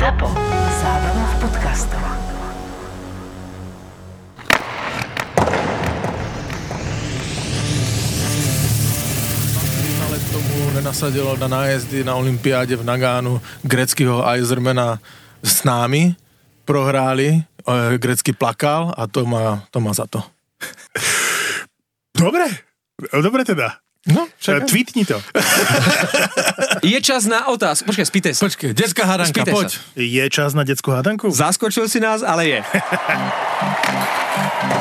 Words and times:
ZAPO. 0.00 0.32
Zábrná 0.80 1.24
v 1.28 1.34
podcastov. 1.44 2.04
tomu 10.32 10.72
nenasadilo 10.72 11.36
na 11.36 11.52
nájezdy 11.52 12.00
na 12.00 12.16
Olympiáde 12.16 12.80
v 12.80 12.86
Nagánu 12.86 13.44
greckého 13.60 14.24
Isermana 14.24 14.96
s 15.44 15.68
námi, 15.68 16.16
prohráli, 16.64 17.36
e, 17.36 17.44
grecky 18.00 18.32
plakal 18.32 18.96
a 18.96 19.04
to 19.04 19.28
má, 19.28 19.68
to 19.68 19.84
má 19.84 19.92
za 19.92 20.08
to. 20.08 20.24
Dobre, 22.16 22.48
dobre 23.20 23.44
teda. 23.44 23.76
No, 24.08 24.24
E, 24.24 24.32
však... 24.40 24.64
Tweetni 24.64 25.04
to. 25.04 25.20
Je 26.80 26.96
čas 27.04 27.28
na 27.28 27.52
otázku. 27.52 27.84
Počkaj, 27.84 28.06
spýtaj 28.08 28.32
sa. 28.32 28.48
Počkej, 28.48 28.72
detská 28.72 29.04
hádanka, 29.04 29.36
Spýtaj 29.36 29.52
poď. 29.52 29.68
sa. 29.76 29.80
Je 29.94 30.24
čas 30.32 30.56
na 30.56 30.64
detskú 30.64 30.88
hádanku? 30.88 31.28
Zaskočil 31.28 31.84
si 31.84 32.00
nás, 32.00 32.24
ale 32.24 32.48
je. 32.48 32.58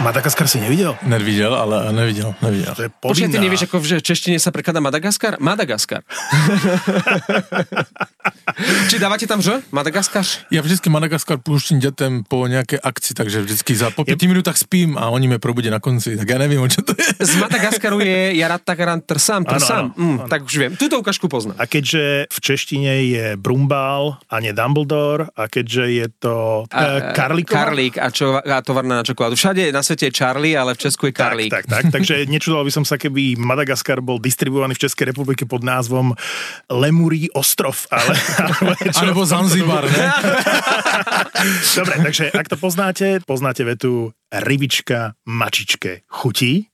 Madagaskar 0.00 0.48
si 0.48 0.56
nevidel? 0.56 0.96
Nevidel, 1.04 1.52
ale 1.52 1.92
nevidel, 1.92 2.32
nevidel. 2.40 2.72
To 2.72 2.82
je 2.82 2.90
Počkaj, 2.90 3.12
ty 3.12 3.28
povinná. 3.28 3.44
nevieš, 3.44 3.62
ako 3.68 3.76
v 3.76 3.86
češtine 4.00 4.40
sa 4.40 4.48
prekladá 4.48 4.80
Madagaskar? 4.80 5.36
Madagaskar. 5.36 6.00
Či 8.88 8.96
dávate 8.96 9.26
tam 9.26 9.44
že? 9.44 9.60
Madagaskar? 9.68 10.24
Ja 10.48 10.64
vždycky 10.64 10.88
Madagaskar 10.88 11.38
púštím 11.38 11.78
detem 11.78 12.24
po 12.24 12.46
nejaké 12.46 12.78
akci, 12.78 13.12
takže 13.12 13.44
vždycky 13.44 13.72
za 13.74 13.92
po 13.92 14.06
5 14.06 14.16
minútach 14.24 14.56
spím 14.56 14.96
a 14.96 15.10
oni 15.10 15.28
me 15.28 15.36
probudí 15.36 15.68
na 15.68 15.78
konci, 15.78 16.16
tak 16.16 16.24
ja 16.26 16.38
neviem, 16.40 16.58
o 16.58 16.68
čo 16.68 16.80
to 16.80 16.96
je. 16.96 17.12
Z 17.20 17.36
Madagaskaru 17.36 18.00
je 18.00 18.38
Jarat 18.38 18.62
Takaran 18.64 19.02
Trsam, 19.02 19.44
Trsam. 19.44 19.92
Áno, 19.92 19.94
áno, 19.94 20.00
Mm, 20.02 20.18
tak 20.26 20.48
už 20.48 20.54
viem. 20.56 20.72
Túto 20.74 20.96
ukážku 20.98 21.28
poznám. 21.28 21.58
A 21.58 21.68
keďže 21.68 22.26
v 22.26 22.38
češtine 22.40 22.92
je 23.06 23.26
Brumbal 23.36 24.16
a 24.26 24.40
nie 24.40 24.56
Dumbledore 24.56 25.28
a 25.34 25.46
keďže 25.46 25.84
je 25.92 26.06
to 26.16 26.34
uh, 26.64 27.12
Karlíková, 27.12 27.70
Karlík 27.70 27.94
a, 27.98 28.08
čo, 28.08 28.38
a 28.38 28.58
tovarná 28.62 29.00
na 29.00 29.04
čokoládu. 29.04 29.36
Všade 29.36 29.68
na 29.70 29.81
svete 29.82 30.08
je 30.08 30.12
Charlie, 30.14 30.54
ale 30.54 30.74
v 30.74 30.82
Česku 30.82 31.10
je 31.10 31.14
Tak, 31.14 31.20
Karlík. 31.20 31.50
tak, 31.50 31.64
tak. 31.66 31.84
Takže 31.92 32.24
nečudoval 32.34 32.64
by 32.64 32.72
som 32.72 32.84
sa, 32.86 32.96
keby 32.96 33.36
Madagaskar 33.36 34.00
bol 34.00 34.22
distribuovaný 34.22 34.78
v 34.78 34.82
Českej 34.88 35.10
republike 35.10 35.44
pod 35.44 35.60
názvom 35.62 36.14
Lemurí 36.70 37.28
ostrov. 37.34 37.86
Ale, 37.90 38.14
ale 38.62 38.74
čo 38.88 39.02
Alebo 39.04 39.22
Zanzibar, 39.26 39.84
ne? 39.86 40.06
Dobre, 41.78 41.94
takže 42.02 42.24
ak 42.30 42.46
to 42.48 42.56
poznáte, 42.56 43.06
poznáte 43.26 43.62
vetu 43.66 44.14
rybička 44.30 45.18
mačičke 45.26 46.06
chutí. 46.08 46.70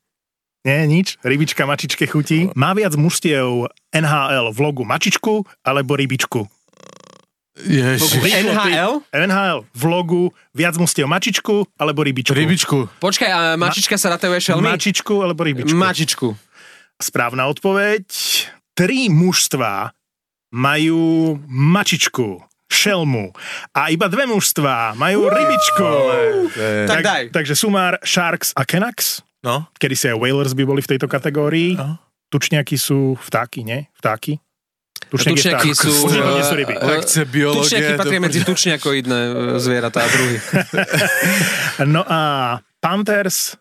Nie, 0.66 0.84
nič. 0.84 1.16
Rybička 1.24 1.64
mačičke 1.64 2.04
chutí. 2.04 2.52
Má 2.52 2.76
viac 2.76 2.92
mužstiev 2.98 3.72
NHL 3.94 4.52
v 4.52 4.58
logu 4.60 4.84
mačičku 4.84 5.46
alebo 5.64 5.96
rybičku? 5.96 6.44
Ježiš. 7.64 8.22
NHL? 8.22 9.02
NHL 9.10 9.58
v 9.74 9.82
logu 9.88 10.22
viac 10.54 10.78
mužstiev 10.78 11.10
mačičku 11.10 11.66
alebo 11.74 12.06
rybičku? 12.06 12.34
Rybičku. 12.34 12.78
Počkaj, 13.02 13.30
a 13.30 13.40
mačička 13.58 13.98
sa 13.98 14.14
ratajú 14.14 14.32
aj 14.36 14.42
šelmy? 14.42 14.62
Mačičku 14.62 15.14
alebo 15.24 15.40
rybičku? 15.42 15.74
Mačičku. 15.74 16.28
Správna 16.98 17.50
odpoveď. 17.50 18.06
Tri 18.78 19.10
mužstvá 19.10 19.90
majú 20.54 21.34
mačičku, 21.50 22.40
šelmu 22.70 23.34
a 23.74 23.90
iba 23.90 24.06
dve 24.06 24.30
mužstvá 24.30 24.94
majú 24.94 25.26
rybičku. 25.26 25.90
Tak 26.86 27.00
daj. 27.02 27.22
Takže 27.34 27.58
sumár 27.58 27.98
Sharks 28.06 28.54
a 28.54 28.62
Canucks, 28.62 29.26
No, 29.38 29.70
kedy 29.78 29.94
si 29.94 30.10
aj 30.10 30.18
Whalers 30.18 30.50
by 30.50 30.66
boli 30.66 30.82
v 30.82 30.90
tejto 30.94 31.06
kategórii. 31.06 31.78
No. 31.78 31.94
Tučniaky 32.28 32.74
sú 32.74 33.14
vtáky, 33.22 33.62
nie? 33.62 33.86
Vtáky? 33.96 34.42
Tučniak 35.08 35.34
Tučniaky 35.38 35.70
sú... 35.72 35.90
To 36.10 36.34
nie 36.36 36.44
sú 36.44 36.54
ryby. 36.58 36.74
eh, 36.76 36.84
Lekcie 36.84 37.22
biológie, 37.24 37.64
Tučniaky 37.64 37.92
patria 37.96 38.20
medzi 38.20 38.40
tučniakoidné 38.44 39.18
e, 39.18 39.32
zvieratá 39.62 40.04
a 40.04 40.08
druhy. 40.10 40.36
No 41.94 42.02
a 42.04 42.20
Panthers, 42.82 43.54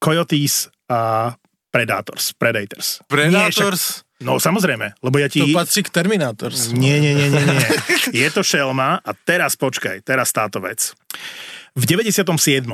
Coyotes 0.00 0.72
a 0.88 1.32
Predators. 1.68 2.32
Predators. 2.34 3.04
Nie, 3.12 3.52
však- 3.52 3.68
Predators, 3.68 3.84
No 4.16 4.40
samozrejme, 4.40 4.96
lebo 5.04 5.20
ja 5.20 5.28
ti... 5.28 5.44
to 5.44 5.52
patrí 5.52 5.84
k 5.84 5.92
Terminators. 5.92 6.72
Nie, 6.72 7.04
nie, 7.04 7.12
nie, 7.12 7.28
nie, 7.28 7.44
nie. 7.52 7.60
Je 8.24 8.28
to 8.32 8.40
šelma 8.40 9.04
a 9.04 9.10
teraz 9.12 9.60
počkaj, 9.60 10.00
teraz 10.00 10.32
táto 10.32 10.56
vec. 10.64 10.96
V 11.76 11.84
97. 11.84 12.64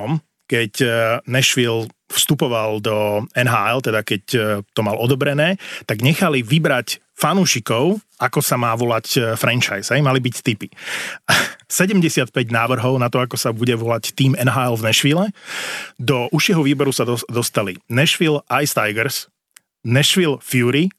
keď 0.47 0.73
eh, 0.79 0.91
Nashville 1.27 1.91
vstupoval 2.07 2.79
do 2.79 3.27
NHL, 3.35 3.83
teda 3.83 4.07
keď 4.07 4.23
eh, 4.39 4.43
to 4.71 4.81
mal 4.87 4.95
odobrené, 4.95 5.59
tak 5.91 5.99
nechali 6.07 6.47
vybrať 6.47 7.02
fanúšikov, 7.17 8.01
ako 8.19 8.41
sa 8.41 8.57
má 8.59 8.73
volať 8.75 9.07
eh, 9.17 9.21
franchise, 9.39 9.93
aj 9.93 10.03
mali 10.03 10.19
byť 10.21 10.35
typy. 10.43 10.69
75 11.73 12.29
návrhov 12.53 13.01
na 13.01 13.09
to, 13.09 13.17
ako 13.25 13.41
sa 13.41 13.49
bude 13.49 13.73
volať 13.73 14.13
tým 14.13 14.37
NHL 14.37 14.77
v 14.77 14.85
Nashville. 14.85 15.25
Do 15.97 16.29
užšieho 16.29 16.61
výberu 16.61 16.93
sa 16.93 17.09
dos- 17.09 17.25
dostali 17.33 17.81
Nashville 17.89 18.45
Ice 18.61 18.77
Tigers, 18.77 19.33
Nashville 19.81 20.37
Fury 20.45 20.93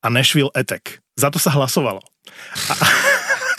a 0.00 0.08
Nashville 0.08 0.54
Attack. 0.54 1.02
Za 1.18 1.34
to 1.34 1.42
sa 1.42 1.50
hlasovalo. 1.50 2.00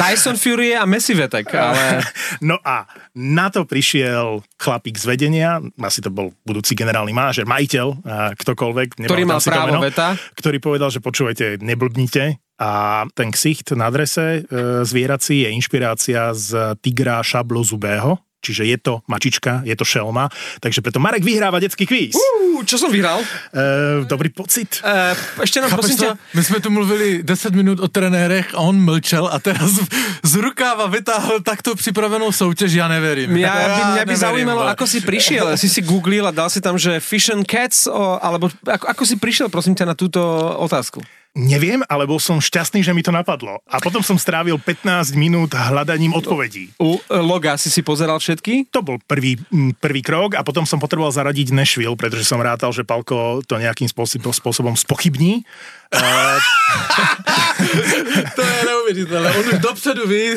Tyson 0.02 0.38
Fury 0.42 0.74
a 0.74 0.90
Massive 0.90 1.30
Attack, 1.30 1.54
ale 1.54 2.02
No 2.50 2.58
a 2.66 2.90
na 3.14 3.54
to 3.54 3.70
prišiel 3.70 4.42
chlapík 4.58 4.98
z 4.98 5.06
vedenia, 5.06 5.62
asi 5.78 6.02
to 6.02 6.10
bol 6.10 6.34
budúci 6.42 6.74
generálny 6.74 7.14
manažer, 7.14 7.46
majiteľ, 7.46 8.02
ktokoľvek. 8.34 9.06
ktorý 9.06 9.24
mal 9.30 9.38
právo 9.38 9.78
meno, 9.78 9.82
veta. 9.86 10.18
Ktorý 10.34 10.58
povedal, 10.58 10.90
že 10.90 11.04
počúvajte, 11.04 11.62
neblbnite. 11.62 12.42
A 12.62 13.04
ten 13.18 13.34
ksicht 13.34 13.74
na 13.74 13.90
adrese 13.90 14.46
e, 14.46 14.86
zvierací 14.86 15.42
je 15.46 15.50
inšpirácia 15.50 16.30
z 16.38 16.78
tigra 16.78 17.18
šablozubého, 17.26 18.22
čiže 18.42 18.66
je 18.66 18.78
to 18.78 19.06
mačička, 19.08 19.62
je 19.64 19.76
to 19.78 19.86
šelma, 19.86 20.28
takže 20.60 20.82
preto 20.82 20.98
Marek 20.98 21.24
vyhráva 21.24 21.62
detský 21.62 21.86
kvíz. 21.86 22.18
Ú, 22.18 22.66
čo 22.66 22.82
som 22.82 22.90
vyhral? 22.90 23.22
E, 23.54 24.04
dobrý 24.10 24.34
pocit. 24.34 24.82
Uh, 24.82 25.14
ešte 25.46 25.62
nám 25.62 25.70
Chápeš 25.72 25.80
prosím 25.80 25.98
ťa... 25.98 26.10
My 26.34 26.42
jsme 26.44 26.58
tu 26.60 26.70
mluvili 26.70 27.08
10 27.24 27.54
minut 27.54 27.78
o 27.80 27.88
trenérech 27.88 28.58
a 28.58 28.66
on 28.66 28.82
mlčel 28.82 29.30
a 29.30 29.40
teraz 29.40 29.80
z 30.32 30.34
rukáva 30.36 30.88
vytáhl 30.88 31.40
takto 31.40 31.76
připravenou 31.76 32.32
soutěž, 32.32 32.74
já 32.74 32.88
neverím. 32.88 33.32
Mňa 33.32 33.54
by, 33.54 33.62
mňa 33.62 33.86
by 33.86 33.96
neverím, 33.96 34.18
zaujímalo, 34.18 34.62
vole. 34.66 34.72
ako 34.72 34.86
si 34.88 35.00
prišiel. 35.02 35.46
Si 35.58 35.70
si 35.70 35.82
googlil 35.82 36.26
a 36.28 36.32
dal 36.34 36.50
si 36.50 36.62
tam, 36.62 36.78
že 36.78 37.00
Fish 37.00 37.30
and 37.30 37.46
Cats, 37.46 37.86
o, 37.88 38.18
alebo 38.22 38.50
ako, 38.66 38.86
ako 38.88 39.04
si 39.06 39.16
prišiel, 39.22 39.48
prosím 39.54 39.78
ťa, 39.78 39.86
na 39.86 39.96
túto 39.96 40.22
otázku? 40.58 41.04
Neviem, 41.32 41.80
ale 41.88 42.04
bol 42.04 42.20
som 42.20 42.44
šťastný, 42.44 42.84
že 42.84 42.92
mi 42.92 43.00
to 43.00 43.16
napadlo. 43.16 43.64
A 43.64 43.80
potom 43.80 44.04
som 44.04 44.20
strávil 44.20 44.60
15 44.60 45.16
minút 45.16 45.56
hľadaním 45.56 46.12
odpovedí. 46.12 46.76
U 46.76 47.00
e, 47.00 47.02
loga 47.24 47.56
si 47.56 47.72
si 47.72 47.80
pozeral 47.80 48.20
všetky? 48.20 48.68
To 48.68 48.84
bol 48.84 49.00
prvý, 49.08 49.40
prvý 49.80 50.04
krok 50.04 50.36
a 50.36 50.44
potom 50.44 50.68
som 50.68 50.76
potreboval 50.76 51.16
zaradiť 51.16 51.56
Nashville, 51.56 51.96
pretože 51.96 52.28
som 52.28 52.44
rátal, 52.44 52.76
že 52.76 52.84
Palko 52.84 53.40
to 53.48 53.56
nejakým 53.56 53.88
spôsobom, 53.88 54.36
spôsobom 54.36 54.76
spochybní. 54.76 55.48
To 58.36 58.42
je 58.42 58.66
neuvěřitelné, 58.66 59.32
on 59.32 59.48
už 59.48 59.60
dopředu 59.60 60.08
ví. 60.08 60.32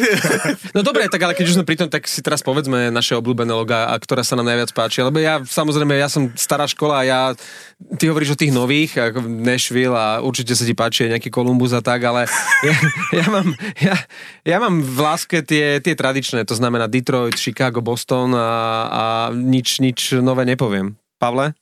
No 0.75 0.83
dobre, 0.83 1.09
tak 1.09 1.23
ale 1.23 1.35
keď 1.35 1.47
už 1.47 1.55
sme 1.55 1.65
pri 1.65 1.79
tom, 1.79 1.89
tak 1.89 2.11
si 2.11 2.19
teraz 2.19 2.43
povedzme 2.43 2.91
naše 2.91 3.15
obľúbené 3.15 3.55
loga, 3.55 3.87
a 3.87 3.95
ktorá 3.95 4.27
sa 4.27 4.35
nám 4.35 4.51
najviac 4.51 4.75
páči. 4.75 5.07
Lebo 5.07 5.23
ja, 5.23 5.39
samozrejme, 5.41 5.95
ja 5.95 6.11
som 6.11 6.35
stará 6.35 6.67
škola 6.67 7.01
a 7.01 7.03
ja, 7.07 7.21
ty 7.97 8.11
hovoríš 8.11 8.35
o 8.35 8.41
tých 8.41 8.51
nových, 8.51 8.99
ako 8.99 9.23
Nashville 9.23 9.95
a 9.95 10.19
určite 10.19 10.59
sa 10.59 10.67
ti 10.67 10.75
páči 10.75 10.84
aj 10.89 11.17
nejaký 11.17 11.31
Columbus 11.33 11.73
a 11.73 11.81
tak, 11.81 12.05
ale 12.05 12.29
ja, 12.69 12.77
ja, 13.15 13.27
mám, 13.31 13.49
ja, 13.81 13.97
ja 14.45 14.57
mám 14.61 14.85
v 14.85 14.99
láske 15.01 15.41
tie, 15.41 15.81
tie 15.81 15.95
tradičné, 15.97 16.45
to 16.45 16.53
znamená 16.53 16.91
Detroit, 16.91 17.41
Chicago, 17.41 17.81
Boston 17.81 18.37
a, 18.37 18.51
a 18.91 19.03
nič, 19.33 19.81
nič 19.81 20.19
nové 20.21 20.45
nepoviem. 20.45 20.99
Pavle? 21.17 21.57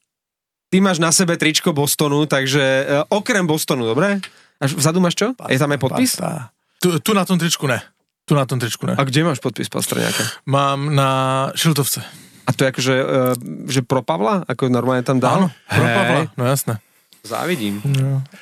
Ty 0.72 0.81
máš 0.81 0.99
na 0.99 1.12
sebe 1.12 1.37
tričko 1.37 1.77
Bostonu, 1.77 2.25
takže 2.25 2.65
e, 2.65 2.84
okrem 3.12 3.44
Bostonu, 3.44 3.84
dobre? 3.84 4.25
Až 4.56 4.72
vzadu 4.72 5.05
máš 5.05 5.21
čo? 5.21 5.37
Je 5.53 5.60
tam 5.60 5.69
aj 5.69 5.81
podpis? 5.84 6.16
Pasta. 6.16 6.48
Tu, 6.80 6.97
tu 7.04 7.13
na 7.13 7.28
tom 7.28 7.36
tričku 7.36 7.68
ne. 7.68 7.78
Tu 8.25 8.33
na 8.33 8.48
tom 8.48 8.57
tričku 8.57 8.89
ne. 8.89 8.97
A 8.97 9.03
kde 9.04 9.21
máš 9.21 9.39
podpis 9.45 9.68
Pastrňáka? 9.68 10.42
Mám 10.48 10.97
na 10.97 11.10
Šiltovce. 11.53 12.01
A 12.42 12.51
to 12.51 12.65
je 12.65 12.68
akože, 12.75 12.95
uh, 12.98 13.07
že 13.71 13.84
pro 13.86 14.03
Pavla? 14.03 14.48
Ako 14.48 14.66
normálne 14.72 15.07
tam 15.07 15.21
dal? 15.22 15.47
Áno, 15.47 15.48
pro 15.68 15.84
Hej, 15.84 15.95
Pavla, 15.95 16.21
no 16.34 16.42
jasné. 16.48 16.75
Závidím. 17.22 17.83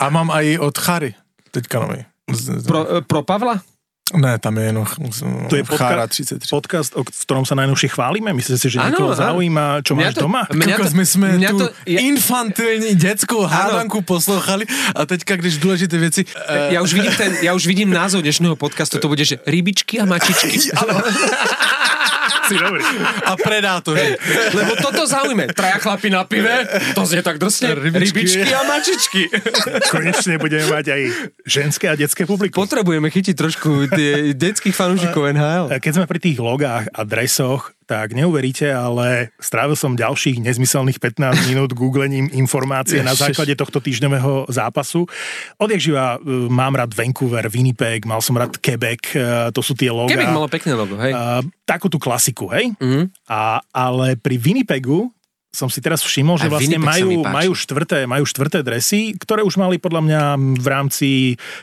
A 0.00 0.08
mám 0.08 0.32
aj 0.32 0.56
od 0.58 0.72
Chary, 0.78 1.12
teďka 1.52 1.84
z- 2.32 2.64
Pro, 2.64 2.80
uh, 2.80 3.00
pro 3.04 3.20
Pavla? 3.22 3.60
Ne, 4.10 4.38
tam 4.42 4.58
je 4.58 4.64
jenom 4.74 4.82
To 5.46 5.54
je 5.54 5.62
Chára 5.70 6.10
podka- 6.10 6.42
33. 6.42 6.50
podcast, 6.50 6.90
o 6.98 7.06
v 7.06 7.20
ktorom 7.30 7.46
sa 7.46 7.54
najnovšie 7.54 7.94
chválime. 7.94 8.34
Myslíte 8.34 8.58
si, 8.58 8.66
že 8.66 8.82
Áno, 8.82 8.90
niekoho 8.90 9.14
zaujíma, 9.14 9.86
čo 9.86 9.94
Mňa 9.94 10.02
máš 10.02 10.14
to- 10.18 10.22
doma? 10.26 10.42
Mňa 10.50 10.76
Kokos, 10.82 10.92
my 10.98 11.04
jsme 11.06 11.26
mňa 11.38 11.50
tu 11.54 11.58
to- 11.62 11.70
ja- 11.86 12.00
infantilní 12.10 12.90
dětskou 12.98 13.46
hádanku 13.46 14.02
poslouchali 14.02 14.66
a 14.98 15.06
teďka, 15.06 15.36
když 15.38 15.58
důležité 15.62 15.94
věci... 15.98 16.24
eh, 16.26 16.74
Ja 16.74 16.82
už 16.82 16.90
vidím, 16.94 17.12
ten, 17.14 17.30
ja 17.38 17.54
už 17.54 17.62
vidím 17.70 17.90
názov 17.94 18.26
dnešného 18.26 18.56
podcastu, 18.58 18.98
to 18.98 19.06
bude, 19.06 19.22
že 19.22 19.38
rybičky 19.46 20.00
a 20.02 20.04
mačičky. 20.10 20.58
si 22.50 22.58
dobrý. 22.58 22.82
A 23.26 23.38
predátori. 23.38 24.18
Lebo 24.50 24.74
toto 24.74 25.06
zaujme. 25.06 25.54
Traja 25.54 25.78
chlapi 25.78 26.10
na 26.10 26.26
pive, 26.26 26.66
to 26.98 27.06
znie 27.06 27.22
tak 27.22 27.38
drsne. 27.38 27.78
Rybičky. 27.78 28.26
Rybičky 28.26 28.50
a 28.50 28.62
mačičky. 28.66 29.22
Konečne 29.94 30.34
budeme 30.42 30.66
mať 30.66 30.86
aj 30.90 31.02
ženské 31.46 31.86
a 31.86 31.94
detské 31.94 32.26
publikum. 32.26 32.58
Potrebujeme 32.58 33.06
chytiť 33.06 33.34
trošku 33.38 33.70
detských 34.34 34.74
fanúšikov 34.74 35.30
NHL. 35.30 35.64
Keď 35.78 35.92
sme 35.94 36.04
pri 36.10 36.18
tých 36.18 36.38
logách 36.42 36.90
a 36.90 37.00
dresoch, 37.06 37.70
tak 37.90 38.14
neuveríte, 38.14 38.70
ale 38.70 39.34
strávil 39.42 39.74
som 39.74 39.98
ďalších 39.98 40.38
nezmyselných 40.46 41.02
15 41.02 41.42
minút 41.50 41.74
googlením 41.74 42.30
informácie 42.30 43.02
na 43.02 43.18
základe 43.18 43.58
tohto 43.58 43.82
týždňového 43.82 44.46
zápasu. 44.46 45.10
Odjak 45.58 45.82
živa 45.82 46.22
e, 46.22 46.46
mám 46.46 46.78
rád 46.78 46.94
Vancouver, 46.94 47.50
Winnipeg, 47.50 48.06
mal 48.06 48.22
som 48.22 48.38
rád 48.38 48.54
Quebec, 48.62 49.18
e, 49.18 49.50
to 49.50 49.58
sú 49.58 49.74
tie 49.74 49.90
logá. 49.90 50.14
Keby 50.14 50.30
malo 50.30 50.46
pekné 50.46 50.78
logo, 50.78 50.94
hej. 51.02 51.10
Uh, 51.10 51.42
takú 51.66 51.90
tú 51.90 51.98
klasiku, 51.98 52.46
hej? 52.54 52.70
Mhm. 52.78 53.10
A, 53.26 53.58
ale 53.74 54.14
pri 54.14 54.38
Winnipegu 54.38 55.10
som 55.50 55.66
si 55.66 55.82
teraz 55.82 56.06
všimol, 56.06 56.38
že 56.38 56.46
vlastne 56.46 56.78
majú, 56.78 57.26
majú, 57.26 57.58
štvrté, 57.58 58.06
majú 58.06 58.22
štvrté 58.22 58.62
dresy, 58.62 59.18
ktoré 59.18 59.42
už 59.42 59.58
mali 59.58 59.82
podľa 59.82 60.02
mňa 60.06 60.22
v 60.62 60.66
rámci 60.70 61.08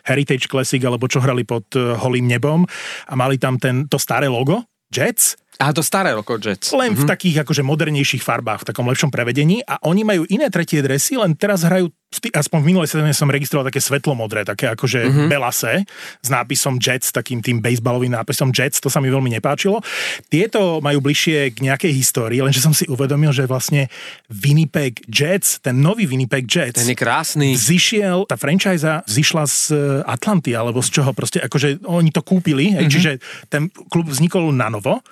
Heritage 0.03 0.51
Classic, 0.51 0.83
alebo 0.83 1.07
čo 1.07 1.23
hrali 1.23 1.47
pod 1.47 1.71
holým 1.71 2.27
nebom 2.27 2.67
a 3.07 3.13
mali 3.15 3.39
tam 3.39 3.55
ten, 3.55 3.87
to 3.87 3.95
staré 3.95 4.27
logo, 4.27 4.67
Jets, 4.91 5.39
A 5.57 5.73
to 5.73 5.81
staré 5.81 6.13
roko 6.13 6.37
Jets. 6.37 6.69
len 6.77 6.93
v 6.93 7.03
takých 7.09 7.41
akože 7.41 7.65
modernejších 7.65 8.21
farbách, 8.21 8.61
v 8.61 8.67
takom 8.69 8.85
lepšom 8.85 9.09
prevedení 9.09 9.65
a 9.65 9.81
oni 9.89 10.05
majú 10.05 10.23
iné 10.29 10.53
tretie 10.53 10.85
dresy, 10.85 11.17
len 11.17 11.33
teraz 11.33 11.65
hrajú, 11.65 11.89
aspoň 12.07 12.59
v 12.63 12.67
minulej 12.71 12.87
sezóne 12.87 13.11
som 13.11 13.27
registroval 13.27 13.67
také 13.67 13.83
svetlomodré, 13.83 14.47
také 14.47 14.71
akože 14.71 15.11
mm-hmm. 15.11 15.27
belase 15.27 15.83
s 16.23 16.27
nápisom 16.31 16.79
Jets, 16.79 17.11
takým 17.11 17.43
tým 17.43 17.59
baseballovým 17.59 18.15
nápisom 18.15 18.55
Jets, 18.55 18.79
to 18.79 18.87
sa 18.87 19.03
mi 19.03 19.11
veľmi 19.11 19.27
nepáčilo. 19.35 19.83
Tieto 20.31 20.79
majú 20.79 21.03
bližšie 21.03 21.51
k 21.51 21.57
nejakej 21.67 21.91
histórii, 21.91 22.39
lenže 22.39 22.63
som 22.63 22.71
si 22.71 22.87
uvedomil, 22.87 23.35
že 23.35 23.43
vlastne 23.43 23.91
Winnipeg 24.31 25.03
Jets, 25.11 25.59
ten 25.59 25.83
nový 25.83 26.07
Winnipeg 26.07 26.47
Jets, 26.47 26.79
Ten 26.79 26.95
je 26.95 26.97
krásny. 26.97 27.59
Zišiel, 27.59 28.23
tá 28.23 28.39
franchise 28.39 28.87
zišla 29.03 29.43
z 29.43 29.59
e, 29.71 29.77
Atlanty, 30.07 30.55
alebo 30.55 30.79
z 30.79 30.95
čoho 30.95 31.11
proste, 31.11 31.43
akože 31.43 31.83
oni 31.83 32.15
to 32.15 32.23
kúpili, 32.23 32.71
mm-hmm. 32.71 32.87
čiže 32.87 33.11
ten 33.51 33.67
klub 33.91 34.07
vznikol 34.07 34.55
na 34.55 34.71
novo. 34.71 35.03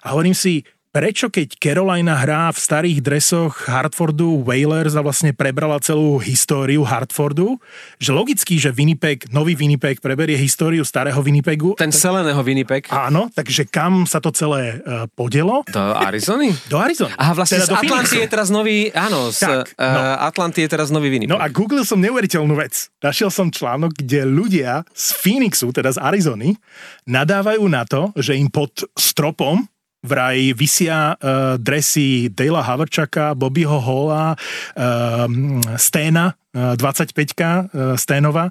A 0.00 0.16
hovorím 0.16 0.32
si, 0.32 0.64
prečo 0.98 1.30
keď 1.30 1.62
Carolina 1.62 2.18
hrá 2.18 2.50
v 2.50 2.58
starých 2.58 2.98
dresoch 2.98 3.70
Hartfordu 3.70 4.42
Whalers 4.42 4.98
a 4.98 5.02
vlastne 5.06 5.30
prebrala 5.30 5.78
celú 5.78 6.18
históriu 6.18 6.82
Hartfordu, 6.82 7.62
že 8.02 8.10
logicky, 8.10 8.58
že 8.58 8.74
Winnipeg, 8.74 9.30
nový 9.30 9.54
Winnipeg 9.54 10.02
preberie 10.02 10.34
históriu 10.34 10.82
starého 10.82 11.22
Winnipegu. 11.22 11.78
Ten 11.78 11.94
zeleného 11.94 12.42
Winnipeg. 12.42 12.90
Áno, 12.90 13.30
takže 13.30 13.70
kam 13.70 14.10
sa 14.10 14.18
to 14.18 14.34
celé 14.34 14.82
uh, 14.82 15.06
podelo? 15.14 15.62
Do 15.70 15.78
Arizony? 15.78 16.50
Do 16.66 16.82
Arizony. 16.82 17.14
Aha, 17.14 17.30
vlastne 17.30 17.62
Teda 17.62 17.70
z 17.70 17.78
Atlanty 17.78 18.16
je 18.18 18.26
teraz 18.26 18.48
nový, 18.50 18.90
áno, 18.90 19.30
z 19.30 19.38
Tak, 19.38 19.78
no. 19.78 19.86
uh, 19.86 20.26
Atlanty 20.26 20.66
je 20.66 20.68
teraz 20.74 20.90
nový 20.90 21.14
Winnipeg. 21.14 21.30
No 21.30 21.38
a 21.38 21.46
googlil 21.46 21.86
som 21.86 22.02
neuveriteľnú 22.02 22.58
vec. 22.58 22.90
Našiel 22.98 23.30
som 23.30 23.54
článok, 23.54 23.94
kde 24.02 24.26
ľudia 24.26 24.82
z 24.90 25.14
Phoenixu, 25.14 25.70
teda 25.70 25.94
z 25.94 26.02
Arizony, 26.02 26.58
nadávajú 27.06 27.62
na 27.70 27.86
to, 27.86 28.10
že 28.18 28.34
im 28.34 28.50
pod 28.50 28.82
stropom 28.98 29.62
vraj 30.02 30.54
vysia 30.54 31.14
uh, 31.14 31.58
dresy 31.58 32.30
Dale'a 32.30 32.62
Haverčaka, 32.62 33.34
Bobbyho 33.34 33.78
Hola, 33.82 34.34
uh, 34.34 35.26
Sténa, 35.74 36.34
uh, 36.54 36.78
25-ka 36.78 37.50
uh, 37.50 37.94
Sténova 37.98 38.46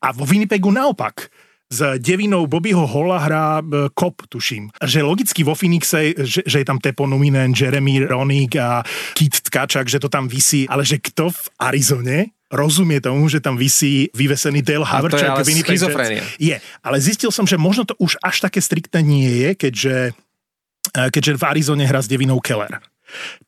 a 0.00 0.08
vo 0.12 0.24
Winnipegu 0.28 0.68
naopak 0.68 1.32
s 1.70 2.02
devinou 2.02 2.50
Bobbyho 2.50 2.82
Hola 2.82 3.18
hrá 3.22 3.62
e, 3.62 3.94
Kop, 3.94 4.26
tuším. 4.26 4.74
Že 4.82 5.06
logicky 5.06 5.46
vo 5.46 5.54
Phoenixe, 5.54 6.18
že, 6.18 6.42
že 6.42 6.56
je 6.58 6.66
tam 6.66 6.82
Tepo 6.82 7.06
Numinen, 7.06 7.54
Jeremy 7.54 8.10
Ronik 8.10 8.58
a 8.58 8.82
Kit 9.14 9.38
Tkačak, 9.46 9.86
že 9.86 10.02
to 10.02 10.10
tam 10.10 10.26
visí, 10.26 10.66
ale 10.66 10.82
že 10.82 10.98
kto 10.98 11.30
v 11.30 11.42
Arizone 11.62 12.34
rozumie 12.50 12.98
tomu, 12.98 13.30
že 13.30 13.38
tam 13.38 13.54
visí 13.54 14.10
vyvesený 14.10 14.66
Dale 14.66 14.82
to 14.82 15.22
je 15.22 15.30
ale. 15.30 16.18
Je, 16.42 16.56
ale 16.82 16.96
zistil 16.98 17.30
som, 17.30 17.46
že 17.46 17.54
možno 17.54 17.86
to 17.86 17.94
už 18.02 18.18
až 18.18 18.42
také 18.42 18.58
striktné 18.58 19.06
nie 19.06 19.30
je, 19.30 19.50
keďže, 19.54 19.96
e, 20.10 20.29
keďže 20.90 21.36
v 21.36 21.44
Arizone 21.44 21.84
hrá 21.84 22.00
s 22.00 22.08
devinou 22.08 22.40
Keller. 22.40 22.80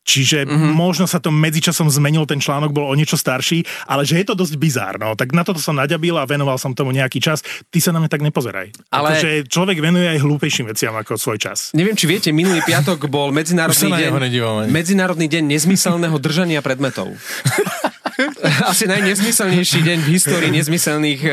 Čiže 0.03 0.43
Mhm. 0.43 0.51
mm-hmm. 0.51 0.73
možno 0.75 1.07
sa 1.07 1.23
to 1.23 1.31
medzičasom 1.31 1.87
zmenil, 1.87 2.27
ten 2.27 2.35
článok 2.35 2.75
bol 2.75 2.83
o 2.83 2.95
niečo 2.99 3.15
starší, 3.15 3.63
ale 3.87 4.03
že 4.03 4.19
je 4.19 4.27
to 4.27 4.35
dosť 4.35 4.59
bizárno. 4.59 5.15
Tak 5.15 5.31
na 5.31 5.47
toto 5.47 5.63
som 5.63 5.79
naďabil 5.79 6.11
a 6.19 6.27
venoval 6.27 6.59
som 6.59 6.75
tomu 6.75 6.91
nejaký 6.91 7.23
čas. 7.23 7.39
Ty 7.71 7.79
sa 7.79 7.95
na 7.95 8.03
mňa 8.03 8.11
tak 8.11 8.27
nepozeraj. 8.27 8.75
Ale-. 8.91 9.15
Akože 9.15 9.47
človek 9.47 9.79
venuje 9.79 10.03
aj 10.03 10.19
hlúpejším 10.19 10.67
veciam 10.67 10.91
ako 10.99 11.15
svoj 11.15 11.39
čas. 11.39 11.71
Neviem, 11.71 11.95
či 11.95 12.11
viete, 12.11 12.35
minulý 12.35 12.59
piatok 12.67 13.07
bol 13.07 13.31
medzinárodný 13.39 13.87
deň, 13.95 14.11
medzinárodný 14.67 15.31
deň 15.31 15.43
nezmyselného 15.47 16.17
držania 16.19 16.59
predmetov. 16.59 17.15
Asi 18.71 18.85
najnesmyselnejší 18.87 19.79
deň 19.83 19.97
v 20.05 20.09
histórii 20.17 20.51
nezmyselných 20.53 21.21
e, 21.25 21.31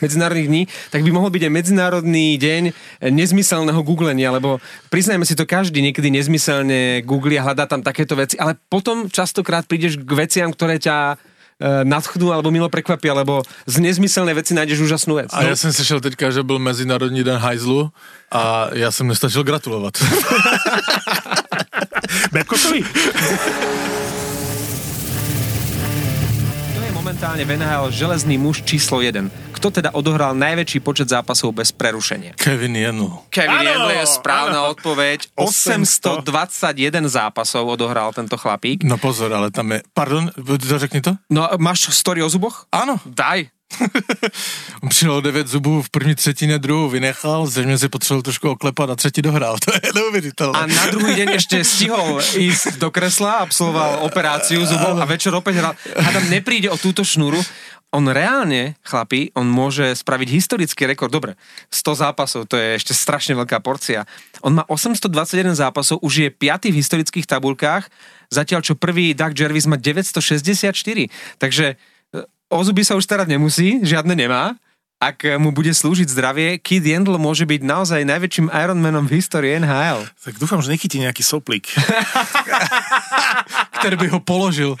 medzinárodných 0.00 0.48
dní, 0.48 0.62
tak 0.90 1.02
by 1.02 1.10
mohol 1.10 1.30
byť 1.30 1.42
aj 1.46 1.52
medzinárodný 1.52 2.38
deň 2.38 2.62
nezmyselného 3.10 3.80
googlenia, 3.82 4.30
lebo 4.30 4.60
priznajme 4.90 5.26
si 5.26 5.34
to 5.34 5.46
každý 5.46 5.82
niekedy 5.82 6.10
nezmyselne 6.10 7.02
googli 7.02 7.38
a 7.38 7.44
hľadá 7.50 7.66
tam 7.66 7.82
takéto 7.82 8.14
veci, 8.14 8.38
ale 8.38 8.54
potom 8.70 9.10
častokrát 9.10 9.66
prídeš 9.66 9.98
k 9.98 10.12
veciam, 10.14 10.50
ktoré 10.54 10.78
ťa 10.78 10.96
e, 11.14 11.16
nadchnú 11.84 12.30
alebo 12.30 12.54
milo 12.54 12.70
prekvapia, 12.70 13.14
lebo 13.14 13.42
z 13.66 13.76
nezmyselnej 13.82 14.34
veci 14.38 14.54
nájdeš 14.54 14.80
úžasnú 14.86 15.18
vec. 15.18 15.30
A 15.34 15.42
já 15.42 15.56
jsem 15.56 15.72
slyšel 15.72 16.00
teďka, 16.00 16.30
že 16.30 16.42
byl 16.42 16.58
Mezinárodní 16.58 17.24
den 17.24 17.38
hajzlu 17.38 17.90
a 18.30 18.68
já 18.72 18.90
jsem 18.90 19.06
nestačil 19.06 19.42
gratulovat. 19.42 19.94
Babcockovi? 22.32 22.84
Momentálne 27.14 27.46
v 27.46 27.54
NHL 27.62 27.94
železný 27.94 28.34
muž 28.42 28.66
číslo 28.66 28.98
1. 28.98 29.54
Kto 29.54 29.70
teda 29.70 29.94
odohral 29.94 30.34
najväčší 30.34 30.82
počet 30.82 31.06
zápasov 31.14 31.54
bez 31.54 31.70
prerušenia? 31.70 32.34
Kevin 32.34 32.74
Jenl. 32.74 33.30
Kevin 33.30 33.54
Áno, 33.54 33.70
Yandle 33.70 34.02
je 34.02 34.06
správna 34.18 34.66
áno. 34.66 34.74
odpoveď. 34.74 35.30
800. 35.38 36.26
821 36.26 37.06
zápasov 37.06 37.70
odohral 37.70 38.10
tento 38.10 38.34
chlapík. 38.34 38.82
No 38.82 38.98
pozor, 38.98 39.30
ale 39.30 39.54
tam 39.54 39.78
je... 39.78 39.86
Pardon, 39.94 40.26
to 40.34 40.74
řekni 40.74 41.06
to? 41.06 41.14
No 41.30 41.46
máš 41.54 41.86
story 41.94 42.18
o 42.18 42.26
zuboch? 42.26 42.66
Ano. 42.74 42.98
Daj. 43.06 43.46
On 44.82 44.88
přidal 44.88 45.20
9 45.20 45.48
zubů 45.48 45.82
v 45.82 45.90
první 45.90 46.14
třetině, 46.14 46.58
druhou 46.58 46.88
vynechal, 46.88 47.46
zřejmě 47.46 47.78
si 47.78 47.88
potřeboval 47.88 48.22
trošku 48.22 48.50
oklepat 48.50 48.90
a 48.90 48.96
třetí 48.96 49.22
dohrál. 49.22 49.56
To 49.64 49.72
je 49.72 49.92
neuvěřitelné. 49.94 50.58
A 50.58 50.66
na 50.66 50.86
druhý 50.90 51.14
deň 51.14 51.28
ešte 51.40 51.64
stihol 51.64 52.20
ísť 52.36 52.76
do 52.76 52.92
kresla, 52.92 53.40
absolvoval 53.40 54.04
operáciu 54.04 54.60
zubov 54.66 55.00
a 55.00 55.04
večer 55.08 55.32
opäť 55.32 55.54
hral. 55.56 55.74
Hádam, 55.96 56.28
nepríde 56.28 56.68
o 56.68 56.76
túto 56.76 57.00
šnúru. 57.00 57.40
On 57.94 58.02
reálne, 58.10 58.74
chlapi, 58.82 59.30
on 59.38 59.46
môže 59.46 59.94
spraviť 59.94 60.28
historický 60.28 60.82
rekord. 60.90 61.14
Dobre, 61.14 61.38
100 61.70 62.02
zápasov, 62.02 62.50
to 62.50 62.58
je 62.58 62.74
ešte 62.74 62.90
strašne 62.90 63.38
veľká 63.38 63.62
porcia. 63.62 64.02
On 64.42 64.50
má 64.50 64.66
821 64.66 65.54
zápasov, 65.54 66.02
už 66.02 66.26
je 66.26 66.28
piatý 66.28 66.74
v 66.74 66.82
historických 66.82 67.30
tabulkách, 67.30 67.86
zatiaľ 68.34 68.66
čo 68.66 68.74
prvý 68.74 69.14
Doug 69.14 69.30
Jervis 69.38 69.70
má 69.70 69.78
964. 69.78 70.74
Takže 71.38 71.78
o 72.54 72.60
zuby 72.62 72.86
sa 72.86 72.94
už 72.94 73.02
starať 73.02 73.26
nemusí, 73.34 73.82
žiadne 73.82 74.14
nemá. 74.14 74.54
Ak 75.02 75.26
mu 75.36 75.52
bude 75.52 75.68
slúžiť 75.74 76.08
zdravie, 76.08 76.56
Kid 76.62 76.86
Yandel 76.86 77.20
môže 77.20 77.44
byť 77.44 77.60
naozaj 77.60 78.08
najväčším 78.08 78.48
Ironmanom 78.48 79.04
v 79.04 79.20
histórii 79.20 79.58
NHL. 79.60 80.06
Tak 80.22 80.40
dúfam, 80.40 80.62
že 80.64 80.72
nechytí 80.72 80.96
nejaký 81.02 81.20
soplík. 81.20 81.68
Který 83.82 84.00
by 84.00 84.08
ho 84.16 84.20
položil. 84.24 84.80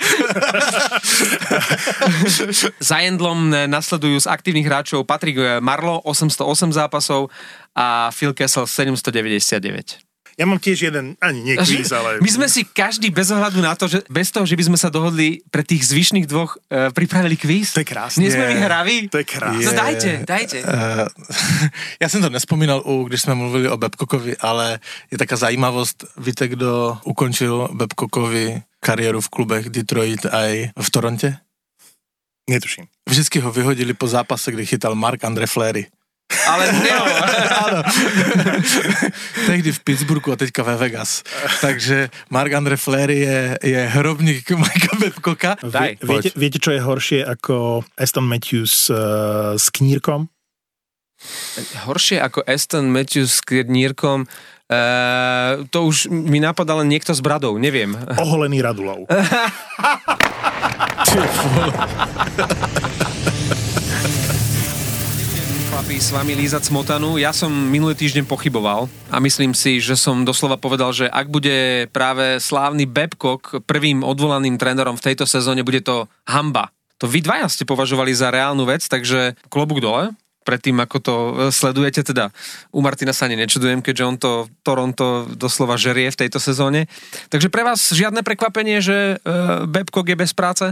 Za 2.88 3.04
Jendlom 3.04 3.52
nasledujú 3.68 4.16
z 4.24 4.30
aktívnych 4.30 4.64
hráčov 4.64 5.04
Patrick 5.04 5.60
Marlo 5.60 6.00
808 6.08 6.72
zápasov 6.72 7.28
a 7.76 8.08
Phil 8.08 8.32
Kessel 8.32 8.64
799. 8.64 10.13
Ja 10.34 10.50
mám 10.50 10.58
tiež 10.58 10.90
jeden, 10.90 11.14
ani 11.22 11.40
nie 11.42 11.54
kvíz, 11.62 11.94
ale... 11.94 12.18
My 12.18 12.30
sme 12.30 12.46
si 12.50 12.66
každý 12.66 13.14
bez 13.14 13.30
ohľadu 13.30 13.62
na 13.62 13.78
to, 13.78 13.86
že 13.86 14.02
bez 14.10 14.34
toho, 14.34 14.42
že 14.42 14.58
by 14.58 14.64
sme 14.66 14.78
sa 14.78 14.90
dohodli 14.90 15.46
pre 15.50 15.62
tých 15.62 15.86
zvyšných 15.86 16.26
dvoch 16.26 16.58
e, 16.70 16.90
pripravili 16.90 17.38
kvíz. 17.38 17.74
To 17.78 17.82
je 17.82 17.88
krásne. 17.88 18.26
Nie 18.26 18.34
sme 18.34 18.50
vyhraví. 18.50 19.08
To 19.14 19.22
je 19.22 19.26
krásne. 19.26 19.62
No 19.62 19.72
dajte, 19.72 20.10
dajte. 20.26 20.58
Uh, 20.74 21.06
já 22.00 22.08
jsem 22.08 22.22
to 22.22 22.30
nespomínal, 22.30 22.82
u, 22.84 23.04
když 23.04 23.22
jsme 23.22 23.34
mluvili 23.34 23.68
o 23.68 23.76
Babcockovi, 23.76 24.36
ale 24.36 24.78
je 25.10 25.18
taká 25.18 25.36
zajímavost, 25.36 26.04
víte, 26.16 26.48
kdo 26.48 26.98
ukončil 27.04 27.68
Babcockovi 27.72 28.62
kariéru 28.80 29.20
v 29.20 29.28
klubech 29.28 29.70
Detroit 29.70 30.26
a 30.26 30.70
v 30.80 30.90
Torontě? 30.90 31.36
Netuším. 32.50 32.84
Vždycky 33.08 33.40
ho 33.40 33.52
vyhodili 33.52 33.94
po 33.94 34.08
zápase, 34.08 34.52
kdy 34.52 34.66
chytal 34.66 34.94
Mark 34.94 35.24
Andre 35.24 35.46
Fleury. 35.46 35.86
Ale 36.28 36.72
ne, 36.84 36.90
Áno. 37.54 37.80
Tehdy 39.46 39.70
v 39.72 39.80
Pittsburghu 39.84 40.32
a 40.32 40.36
teďka 40.36 40.62
ve 40.64 40.76
Vegas. 40.76 41.22
Takže 41.60 42.08
Mark 42.28 42.52
Andre 42.52 42.76
Fleury 42.76 43.18
je, 43.24 43.58
je 43.62 43.80
hrobník 43.96 44.50
Mikea 44.50 44.94
Babcocka. 45.00 45.56
Daj, 45.60 45.96
Vie, 46.00 46.08
viete, 46.08 46.30
viete, 46.36 46.58
čo 46.60 46.70
je 46.72 46.80
horšie 46.80 47.24
ako 47.24 47.84
Aston 47.96 48.24
Matthews 48.28 48.90
uh, 48.92 49.56
s 49.56 49.70
knírkom? 49.72 50.28
Horšie 51.88 52.20
ako 52.20 52.44
Aston 52.44 52.92
Matthews 52.92 53.40
s 53.40 53.42
Nírkom, 53.48 54.28
Uh, 54.64 55.68
to 55.68 55.84
už 55.84 56.08
mi 56.08 56.40
napadá 56.40 56.72
len 56.80 56.88
niekto 56.88 57.12
s 57.12 57.20
bradou, 57.20 57.60
neviem. 57.60 57.92
Oholený 58.16 58.64
Radulov. 58.64 59.04
Chlapí, 65.84 66.00
s 66.00 66.16
vami 66.16 66.32
lízať 66.32 66.72
smotanu. 66.72 67.20
Ja 67.20 67.28
som 67.36 67.52
minulý 67.52 67.92
týždeň 67.92 68.24
pochyboval 68.24 68.88
a 69.12 69.20
myslím 69.20 69.52
si, 69.52 69.84
že 69.84 70.00
som 70.00 70.24
doslova 70.24 70.56
povedal, 70.56 70.96
že 70.96 71.12
ak 71.12 71.28
bude 71.28 71.84
práve 71.92 72.40
slávny 72.40 72.88
Babcock 72.88 73.60
prvým 73.68 74.00
odvolaným 74.00 74.56
trénerom 74.56 74.96
v 74.96 75.12
tejto 75.12 75.28
sezóne, 75.28 75.60
bude 75.60 75.84
to 75.84 76.08
hamba. 76.24 76.72
To 76.96 77.04
vy 77.04 77.20
dvaja 77.20 77.52
ste 77.52 77.68
považovali 77.68 78.16
za 78.16 78.32
reálnu 78.32 78.64
vec, 78.64 78.88
takže 78.88 79.36
klobúk 79.52 79.84
dole 79.84 80.16
predtým, 80.48 80.80
ako 80.80 80.96
to 81.04 81.14
e, 81.20 81.32
sledujete, 81.52 82.00
teda 82.00 82.32
u 82.72 82.80
Martina 82.80 83.12
sa 83.12 83.28
ani 83.28 83.36
nečudujem, 83.44 83.84
keďže 83.84 84.08
on 84.08 84.16
to 84.16 84.48
Toronto 84.64 85.28
doslova 85.36 85.76
žerie 85.76 86.08
v 86.08 86.16
tejto 86.16 86.40
sezóne. 86.40 86.88
Takže 87.28 87.52
pre 87.52 87.60
vás 87.60 87.92
žiadne 87.92 88.24
prekvapenie, 88.24 88.80
že 88.80 89.20
uh, 89.20 89.68
Babcock 89.68 90.08
je 90.08 90.16
bez 90.16 90.32
práce? 90.32 90.64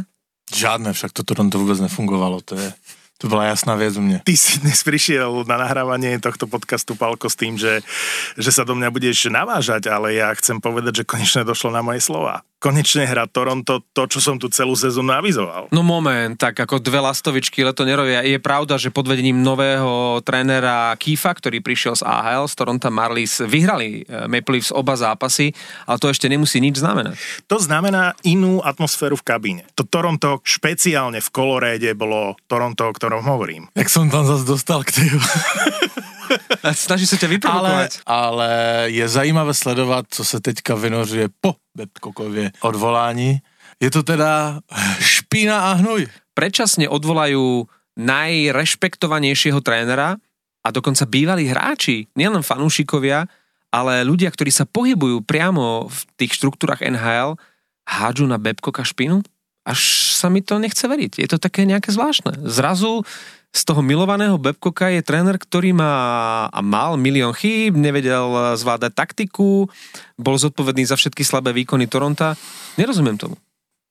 Žádné, 0.57 0.97
však 0.97 1.13
to 1.13 1.21
Toronto 1.21 1.61
vůbec 1.61 1.85
nefungovalo, 1.85 2.41
to 2.41 2.57
je... 2.57 2.73
To 3.23 3.31
bola 3.31 3.55
jasná 3.55 3.79
vec 3.79 3.95
u 3.95 4.03
mne. 4.03 4.19
Ty 4.27 4.35
si 4.35 4.59
dnes 4.59 4.83
prišiel 4.83 5.47
na 5.47 5.55
nahrávanie 5.55 6.19
tohto 6.19 6.51
podcastu, 6.51 6.99
Palko, 6.99 7.31
s 7.31 7.39
tým, 7.39 7.55
že, 7.55 7.79
že 8.35 8.51
sa 8.51 8.67
do 8.67 8.75
mňa 8.75 8.91
budeš 8.91 9.31
navážať, 9.31 9.87
ale 9.87 10.19
ja 10.19 10.35
chcem 10.35 10.59
povedať, 10.59 11.03
že 11.03 11.09
konečne 11.09 11.47
došlo 11.47 11.71
na 11.71 11.87
moje 11.87 12.03
slova 12.03 12.43
konečne 12.63 13.03
hrá 13.03 13.27
Toronto 13.27 13.83
to, 13.91 14.07
čo 14.07 14.23
som 14.23 14.39
tu 14.39 14.47
celú 14.47 14.79
sezónu 14.79 15.11
avizoval. 15.11 15.67
No 15.75 15.83
moment, 15.83 16.39
tak 16.39 16.55
ako 16.63 16.79
dve 16.79 17.03
lastovičky 17.03 17.67
leto 17.67 17.83
nerovia. 17.83 18.23
Je 18.23 18.39
pravda, 18.39 18.79
že 18.79 18.95
pod 18.95 19.11
vedením 19.11 19.43
nového 19.43 20.23
trénera 20.23 20.95
Kifa, 20.95 21.35
ktorý 21.35 21.59
prišiel 21.59 21.99
z 21.99 22.07
AHL, 22.07 22.47
z 22.47 22.55
Toronto 22.55 22.87
Marlies, 22.95 23.43
vyhrali 23.43 24.07
eh, 24.07 24.31
Maple 24.31 24.63
Leafs 24.63 24.71
oba 24.71 24.95
zápasy, 24.95 25.51
ale 25.91 25.99
to 25.99 26.07
ešte 26.07 26.31
nemusí 26.31 26.63
nič 26.63 26.79
znamenať. 26.79 27.19
To 27.51 27.59
znamená 27.59 28.15
inú 28.23 28.63
atmosféru 28.63 29.19
v 29.19 29.27
kabíne. 29.27 29.63
To 29.75 29.83
Toronto 29.83 30.39
špeciálne 30.47 31.19
v 31.19 31.29
koloréde 31.35 31.91
bolo 31.99 32.39
Toronto, 32.47 32.87
o 32.87 32.95
ktorom 32.95 33.27
hovorím. 33.27 33.67
Jak 33.75 33.91
som 33.91 34.07
tam 34.07 34.23
zase 34.23 34.47
dostal 34.47 34.87
k 34.87 34.95
tej... 34.95 35.09
Snaží 36.73 37.07
sa 37.07 37.17
ťa 37.17 37.29
vyprovokovať. 37.39 38.07
Ale, 38.07 38.49
ale 38.49 38.49
je 38.91 39.05
zajímavé 39.09 39.55
sledovat, 39.55 40.07
co 40.11 40.25
se 40.25 40.41
teďka 40.41 40.75
vynořuje 40.75 41.29
po 41.41 41.57
Babcockově 41.77 42.53
odvolání. 42.61 43.41
Je 43.83 43.91
to 43.91 44.03
teda 44.03 44.61
špína 45.03 45.73
a 45.73 45.83
hnuj. 45.83 46.07
Predčasne 46.33 46.87
odvolajú 46.87 47.67
najrešpektovanejšieho 47.99 49.61
trénera 49.61 50.17
a 50.63 50.69
dokonca 50.71 51.05
bývalí 51.05 51.51
hráči, 51.51 52.07
nielen 52.17 52.47
fanúšikovia, 52.47 53.27
ale 53.73 54.07
ľudia, 54.07 54.31
ktorí 54.31 54.53
sa 54.55 54.69
pohybujú 54.69 55.25
priamo 55.27 55.91
v 55.91 55.99
tých 56.21 56.39
štruktúrach 56.39 56.85
NHL, 56.85 57.37
hádžu 57.89 58.31
na 58.31 58.39
Babcocka 58.39 58.87
špinu? 58.87 59.21
Až 59.67 60.13
sa 60.15 60.31
mi 60.31 60.43
to 60.43 60.59
nechce 60.63 60.83
veriť. 60.83 61.19
Je 61.23 61.29
to 61.29 61.39
také 61.39 61.67
nejaké 61.67 61.91
zvláštne. 61.91 62.47
Zrazu 62.47 63.03
z 63.53 63.63
toho 63.69 63.85
milovaného 63.85 64.41
Babcocka 64.41 64.89
je 64.89 65.05
tréner, 65.05 65.37
ktorý 65.37 65.77
má 65.77 65.93
a 66.49 66.61
mal 66.65 66.97
milión 66.97 67.37
chýb, 67.37 67.77
nevedel 67.77 68.57
zvládať 68.57 68.97
taktiku, 68.97 69.69
bol 70.17 70.37
zodpovedný 70.41 70.89
za 70.89 70.97
všetky 70.97 71.21
slabé 71.21 71.53
výkony 71.53 71.85
Toronta. 71.85 72.33
Nerozumiem 72.81 73.21
tomu. 73.21 73.37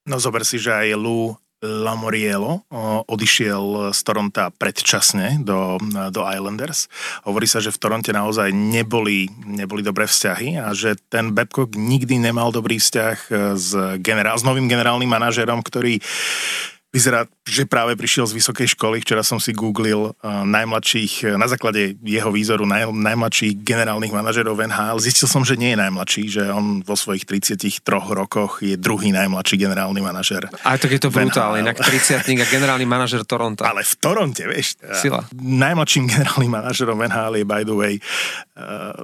No 0.09 0.17
zober 0.17 0.41
si, 0.41 0.57
že 0.57 0.73
aj 0.73 0.97
Lou 0.97 1.37
Lamoriello 1.61 2.65
odišiel 3.05 3.93
z 3.93 3.99
Toronta 4.01 4.49
predčasne 4.49 5.45
do, 5.45 5.77
do 6.09 6.25
Islanders. 6.25 6.89
Hovorí 7.21 7.45
sa, 7.45 7.61
že 7.61 7.69
v 7.69 7.77
Toronte 7.77 8.09
naozaj 8.09 8.49
neboli, 8.49 9.29
neboli 9.45 9.85
dobré 9.85 10.09
vzťahy 10.09 10.57
a 10.57 10.73
že 10.73 10.97
ten 11.13 11.37
Babcock 11.37 11.77
nikdy 11.77 12.17
nemal 12.17 12.49
dobrý 12.49 12.81
vzťah 12.81 13.17
s, 13.53 13.77
generál, 14.01 14.41
s 14.41 14.43
novým 14.43 14.65
generálnym 14.65 15.05
manažerom, 15.05 15.61
ktorý 15.61 16.01
Vyzerá, 16.91 17.23
že 17.47 17.63
práve 17.63 17.95
prišiel 17.95 18.27
z 18.27 18.35
vysokej 18.35 18.75
školy. 18.75 18.99
Včera 18.99 19.23
som 19.23 19.39
si 19.39 19.55
googlil 19.55 20.11
uh, 20.11 20.43
najmladších, 20.43 21.23
uh, 21.23 21.39
na 21.39 21.47
základe 21.47 21.95
jeho 22.03 22.27
výzoru 22.35 22.67
naj, 22.67 22.91
najmladších 22.91 23.63
generálnych 23.63 24.11
manažerov 24.11 24.59
NHL. 24.59 24.99
Zistil 24.99 25.31
som, 25.31 25.47
že 25.47 25.55
nie 25.55 25.71
je 25.71 25.79
najmladší, 25.79 26.23
že 26.27 26.43
on 26.51 26.83
vo 26.83 26.99
svojich 26.99 27.23
33 27.23 27.79
rokoch 27.87 28.59
je 28.59 28.75
druhý 28.75 29.15
najmladší 29.15 29.55
generálny 29.55 30.03
manažer. 30.03 30.51
Aj 30.67 30.75
tak 30.75 30.91
je 30.91 30.99
to 30.99 31.07
brutálne, 31.07 31.63
inak 31.63 31.79
30 31.79 32.27
a 32.27 32.45
generálny 32.51 32.83
manažer 32.83 33.23
Toronto. 33.23 33.63
Ale 33.63 33.87
v 33.87 33.93
Toronte, 33.95 34.43
vieš. 34.43 34.75
Sila. 34.91 35.23
Najmladším 35.39 36.11
generálnym 36.11 36.51
manažerom 36.51 36.99
NHL 36.99 37.39
je, 37.39 37.45
by 37.47 37.63
the 37.63 37.75
way, 37.75 38.03
uh, 38.59 38.99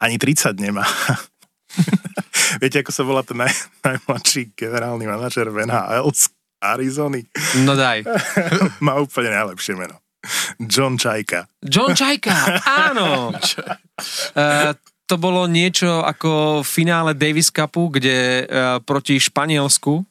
ani 0.00 0.16
30 0.16 0.56
nemá. 0.56 0.88
Viete, 2.62 2.80
ako 2.80 2.92
sa 2.94 3.02
volá 3.04 3.20
ten 3.20 3.36
naj, 3.36 3.52
najmladší 3.84 4.56
generálny 4.56 5.04
manažer 5.04 5.52
v 5.52 5.68
NHL? 5.68 6.08
Arizony. 6.60 7.24
No 7.62 7.76
daj. 7.76 8.04
Má 8.86 8.96
úplne 9.00 9.32
najlepšie 9.32 9.76
meno. 9.76 10.00
John 10.58 10.98
Čajka. 10.98 11.46
John 11.62 11.94
Čajka, 11.94 12.62
áno. 12.66 13.30
uh, 13.30 14.72
to 15.10 15.14
bolo 15.16 15.46
niečo 15.46 16.02
ako 16.02 16.62
v 16.64 16.68
finále 16.68 17.14
Davis 17.14 17.54
Cupu, 17.54 17.94
kde 17.94 18.42
uh, 18.42 18.82
proti 18.82 19.22
Španielsku 19.22 20.02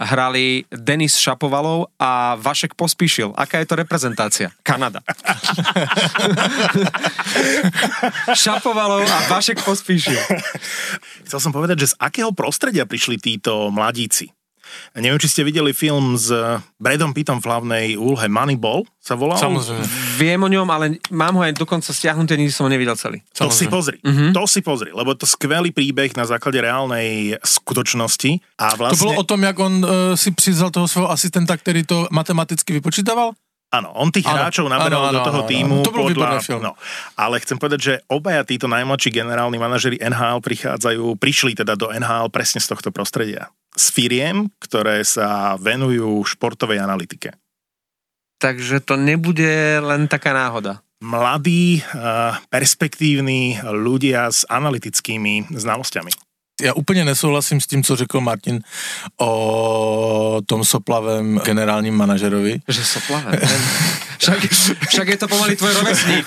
hrali 0.00 0.64
Denis 0.72 1.20
Šapovalov 1.20 1.92
a 2.00 2.32
Vašek 2.40 2.72
Pospíšil. 2.72 3.36
Aká 3.36 3.60
je 3.60 3.68
to 3.68 3.76
reprezentácia? 3.76 4.48
Kanada. 4.64 5.04
Šapovalov 8.40 9.04
a 9.04 9.18
Vašek 9.28 9.60
Pospíšil. 9.60 10.16
Chcel 11.28 11.40
som 11.40 11.52
povedať, 11.52 11.84
že 11.84 11.92
z 11.92 11.98
akého 12.00 12.32
prostredia 12.32 12.88
prišli 12.88 13.20
títo 13.20 13.68
mladíci? 13.68 14.32
Neviem, 14.98 15.20
či 15.22 15.28
ste 15.30 15.42
videli 15.46 15.70
film 15.70 16.18
s 16.18 16.32
Bradom 16.76 17.14
Pittom 17.14 17.38
v 17.38 17.46
hlavnej 17.46 17.86
úlhe 17.94 18.26
Moneyball, 18.26 18.84
sa 19.00 19.16
volal? 19.16 19.40
Samozrejme. 19.40 19.84
Viem 20.20 20.40
o 20.44 20.48
ňom, 20.50 20.68
ale 20.68 21.00
mám 21.08 21.38
ho 21.38 21.42
aj 21.46 21.56
dokonca 21.56 21.90
stiahnuté, 21.94 22.36
nikdy 22.36 22.52
som 22.52 22.68
ho 22.68 22.70
nevidel 22.70 22.94
celý. 22.98 23.24
To 23.38 23.48
si 23.48 23.70
pozri, 23.70 23.96
mm-hmm. 24.02 24.36
to 24.36 24.42
si 24.44 24.60
pozri, 24.60 24.90
lebo 24.92 25.16
to 25.16 25.24
skvelý 25.24 25.72
príbeh 25.72 26.12
na 26.18 26.28
základe 26.28 26.60
reálnej 26.60 27.38
skutočnosti. 27.40 28.60
A 28.60 28.76
vlastne... 28.76 28.96
To 28.96 29.02
bolo 29.08 29.20
o 29.20 29.26
tom, 29.26 29.40
jak 29.46 29.56
on 29.56 29.74
uh, 29.80 29.90
si 30.18 30.30
přizal 30.34 30.68
toho 30.68 30.84
svojho 30.84 31.08
asistenta, 31.08 31.56
ktorý 31.56 31.86
to 31.88 32.10
matematicky 32.12 32.76
vypočítaval? 32.76 33.32
Áno, 33.70 33.94
on 33.94 34.10
tých 34.10 34.26
ano, 34.26 34.34
hráčov 34.34 34.66
naberal 34.66 35.14
ano, 35.14 35.14
do 35.14 35.20
toho 35.22 35.40
týmu. 35.46 35.86
To 35.86 35.94
bol 35.94 36.10
podľa, 36.10 36.42
film. 36.42 36.58
No, 36.58 36.74
ale 37.14 37.38
chcem 37.38 37.54
povedať, 37.54 37.80
že 37.80 37.94
obaja 38.10 38.42
títo 38.42 38.66
najmladší 38.66 39.14
generálni 39.14 39.62
manažeri 39.62 39.94
NHL 40.02 40.42
prichádzajú, 40.42 41.14
prišli 41.14 41.54
teda 41.54 41.78
do 41.78 41.86
NHL 41.94 42.34
presne 42.34 42.58
z 42.58 42.66
tohto 42.66 42.90
prostredia. 42.90 43.54
S 43.74 43.94
firiem, 43.94 44.50
ktoré 44.58 45.02
sa 45.06 45.54
venujú 45.58 46.22
športovej 46.26 46.82
analytike. 46.82 47.34
Takže 48.40 48.80
to 48.80 48.96
nebude 48.96 49.78
len 49.84 50.08
taká 50.08 50.32
náhoda. 50.32 50.80
Mladí, 51.00 51.80
eh, 51.80 51.84
perspektívni 52.48 53.60
ľudia 53.64 54.28
s 54.28 54.44
analytickými 54.48 55.52
znalosťami 55.52 56.29
já 56.60 56.72
úplně 56.74 57.04
nesouhlasím 57.04 57.60
s 57.60 57.66
tím, 57.66 57.82
co 57.82 57.96
řekl 57.96 58.20
Martin 58.20 58.60
o 59.20 60.40
tom 60.46 60.64
soplavém 60.64 61.38
generálním 61.38 61.94
manažerovi. 61.94 62.60
Že 62.68 62.84
soplavé? 62.84 63.38
však, 64.18 64.38
však 64.88 65.08
je 65.08 65.16
to 65.16 65.28
pomaly 65.28 65.56
tvoj 65.56 65.72
rovesník. 65.74 66.24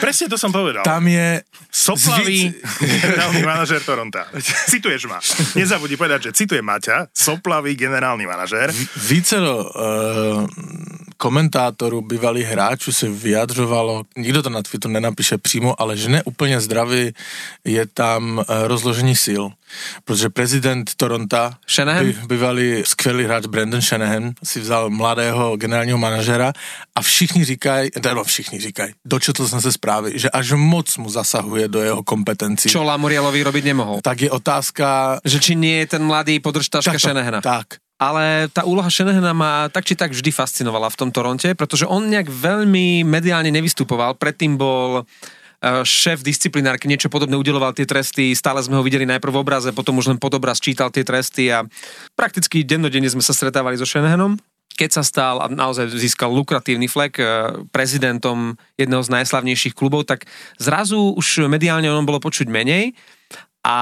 Presne 0.00 0.28
to 0.28 0.38
som 0.38 0.52
povedal. 0.52 0.82
Tam 0.82 1.06
je... 1.06 1.42
Soplavý 1.70 2.50
generálny 2.82 3.42
manažer 3.46 3.78
Toronto. 3.86 4.18
Cituješ 4.66 5.06
ma. 5.06 5.22
Nezabudni 5.54 5.94
povedať, 5.94 6.30
že 6.30 6.42
cituje 6.42 6.58
Maťa, 6.62 7.14
soplavý 7.14 7.78
generálny 7.78 8.26
manažer. 8.26 8.74
Vícero 9.06 9.70
uh, 9.70 10.46
komentátorů, 11.20 12.00
bývalých 12.00 12.46
hráčů 12.46 12.92
se 12.92 13.08
vyjadřovalo, 13.08 14.02
nikdo 14.16 14.42
to 14.42 14.50
na 14.50 14.62
Twitteru 14.62 14.92
nenapíše 14.92 15.38
přímo, 15.38 15.76
ale 15.76 15.96
že 15.96 16.08
ne 16.08 16.22
úplně 16.24 16.60
zdravý 16.60 17.12
je 17.64 17.86
tam 17.86 18.38
uh, 18.38 18.44
rozložení 18.64 19.12
sil. 19.26 19.44
Protože 20.04 20.28
prezident 20.34 20.90
Toronto, 20.96 21.54
by, 21.78 22.16
bývalý 22.26 22.82
skvělý 22.82 23.24
hráč 23.24 23.46
Brandon 23.46 23.80
Shanahan, 23.80 24.32
si 24.42 24.60
vzal 24.60 24.90
mladého 24.90 25.56
generálního 25.56 25.98
manažera 25.98 26.52
a 26.96 27.00
všichni 27.02 27.44
říkají, 27.44 27.90
no 28.14 28.24
všichni 28.24 28.58
říkají, 28.60 28.92
dočetl 29.04 29.48
jsem 29.48 29.60
se 29.60 29.72
zprávy, 29.72 30.18
že 30.18 30.30
až 30.30 30.52
moc 30.56 30.96
mu 30.96 31.10
zasahuje 31.10 31.68
do 31.68 31.80
jeho 31.82 32.02
kompetencí. 32.02 32.66
Čo 32.66 32.82
Lamorielovi 32.82 33.42
robiť 33.46 33.64
nemohol. 33.64 34.00
Tak 34.02 34.26
je 34.26 34.30
otázka... 34.30 35.20
Že 35.22 35.38
či 35.38 35.52
nie 35.54 35.84
je 35.84 35.86
ten 35.86 36.02
mladý 36.02 36.40
podržtaška 36.40 36.98
Shanahana. 36.98 37.38
Tak, 37.38 37.78
ale 38.00 38.48
tá 38.48 38.64
úloha 38.64 38.88
Shanahana 38.88 39.36
ma 39.36 39.68
tak 39.68 39.84
či 39.84 39.92
tak 39.92 40.16
vždy 40.16 40.32
fascinovala 40.32 40.88
v 40.88 40.98
tom 40.98 41.10
Toronte, 41.12 41.52
pretože 41.52 41.84
on 41.84 42.08
nejak 42.08 42.32
veľmi 42.32 43.04
mediálne 43.04 43.52
nevystupoval. 43.52 44.16
Predtým 44.16 44.56
bol 44.56 45.04
Eh, 45.60 45.84
šéf 45.84 46.24
disciplinárky 46.24 46.88
niečo 46.88 47.12
podobné 47.12 47.36
udeloval 47.36 47.76
tie 47.76 47.84
tresty, 47.84 48.32
stále 48.32 48.64
sme 48.64 48.80
ho 48.80 48.82
videli 48.82 49.04
najprv 49.04 49.28
v 49.28 49.40
obraze, 49.44 49.68
potom 49.76 50.00
už 50.00 50.08
len 50.08 50.16
pod 50.16 50.32
obraz 50.32 50.56
čítal 50.56 50.88
tie 50.88 51.04
tresty 51.04 51.52
a 51.52 51.68
prakticky 52.16 52.64
dennodenne 52.64 53.12
sme 53.12 53.20
sa 53.20 53.36
stretávali 53.36 53.76
so 53.76 53.84
Shanahanom. 53.84 54.40
keď 54.80 54.96
sa 54.96 55.04
stal 55.04 55.44
a 55.44 55.52
naozaj 55.52 55.92
získal 55.92 56.32
lukratívny 56.32 56.88
flek 56.88 57.20
eh, 57.20 57.60
prezidentom 57.68 58.56
jedného 58.80 59.04
z 59.04 59.12
najslavnejších 59.20 59.76
klubov, 59.76 60.08
tak 60.08 60.24
zrazu 60.56 61.12
už 61.12 61.44
mediálne 61.52 61.92
o 61.92 62.00
bolo 62.00 62.24
počuť 62.24 62.48
menej 62.48 62.96
a 63.60 63.76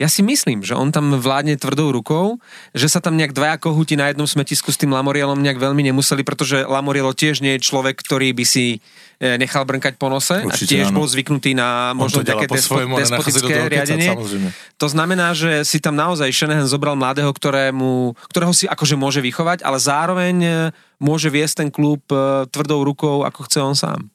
ja 0.00 0.08
si 0.08 0.24
myslím, 0.24 0.64
že 0.64 0.72
on 0.72 0.88
tam 0.88 1.12
vládne 1.12 1.60
tvrdou 1.60 1.92
rukou, 1.92 2.40
že 2.72 2.88
sa 2.88 3.04
tam 3.04 3.20
nejak 3.20 3.36
dvaja 3.36 3.60
kohúti 3.60 4.00
na 4.00 4.08
jednom 4.08 4.24
smetisku 4.24 4.72
s 4.72 4.80
tým 4.80 4.96
Lamorielom 4.96 5.36
nejak 5.36 5.60
veľmi 5.60 5.84
nemuseli, 5.92 6.24
pretože 6.24 6.64
Lamorielo 6.64 7.12
tiež 7.12 7.44
nie 7.44 7.60
je 7.60 7.68
človek, 7.68 8.00
ktorý 8.00 8.32
by 8.32 8.44
si 8.48 8.80
eh, 9.20 9.36
nechal 9.36 9.68
brnkať 9.68 10.00
po 10.00 10.08
nose 10.08 10.40
Určite 10.40 10.64
a 10.64 10.70
tiež 10.72 10.86
áno. 10.88 11.04
bol 11.04 11.06
zvyknutý 11.06 11.52
na 11.52 11.92
možno 11.92 12.24
také 12.24 12.48
po 12.48 12.56
despo, 12.56 12.80
do 12.80 12.96
despotické 12.96 13.68
riadenie. 13.68 14.08
samozrejme. 14.16 14.48
To 14.80 14.88
znamená, 14.88 15.36
že 15.36 15.68
si 15.68 15.76
tam 15.84 15.92
naozaj 16.00 16.32
Shanahan 16.32 16.64
zobral 16.64 16.96
mladého, 16.96 17.28
ktorému, 17.28 18.16
ktorého 18.32 18.56
si 18.56 18.64
akože 18.64 18.96
môže 18.96 19.20
vychovať, 19.20 19.60
ale 19.60 19.76
zároveň 19.76 20.36
e, 20.40 20.50
môže 20.96 21.28
viesť 21.28 21.60
ten 21.60 21.68
klub 21.68 22.00
e, 22.08 22.48
tvrdou 22.48 22.88
rukou, 22.88 23.28
ako 23.28 23.44
chce 23.44 23.60
on 23.60 23.76
sám. 23.76 24.08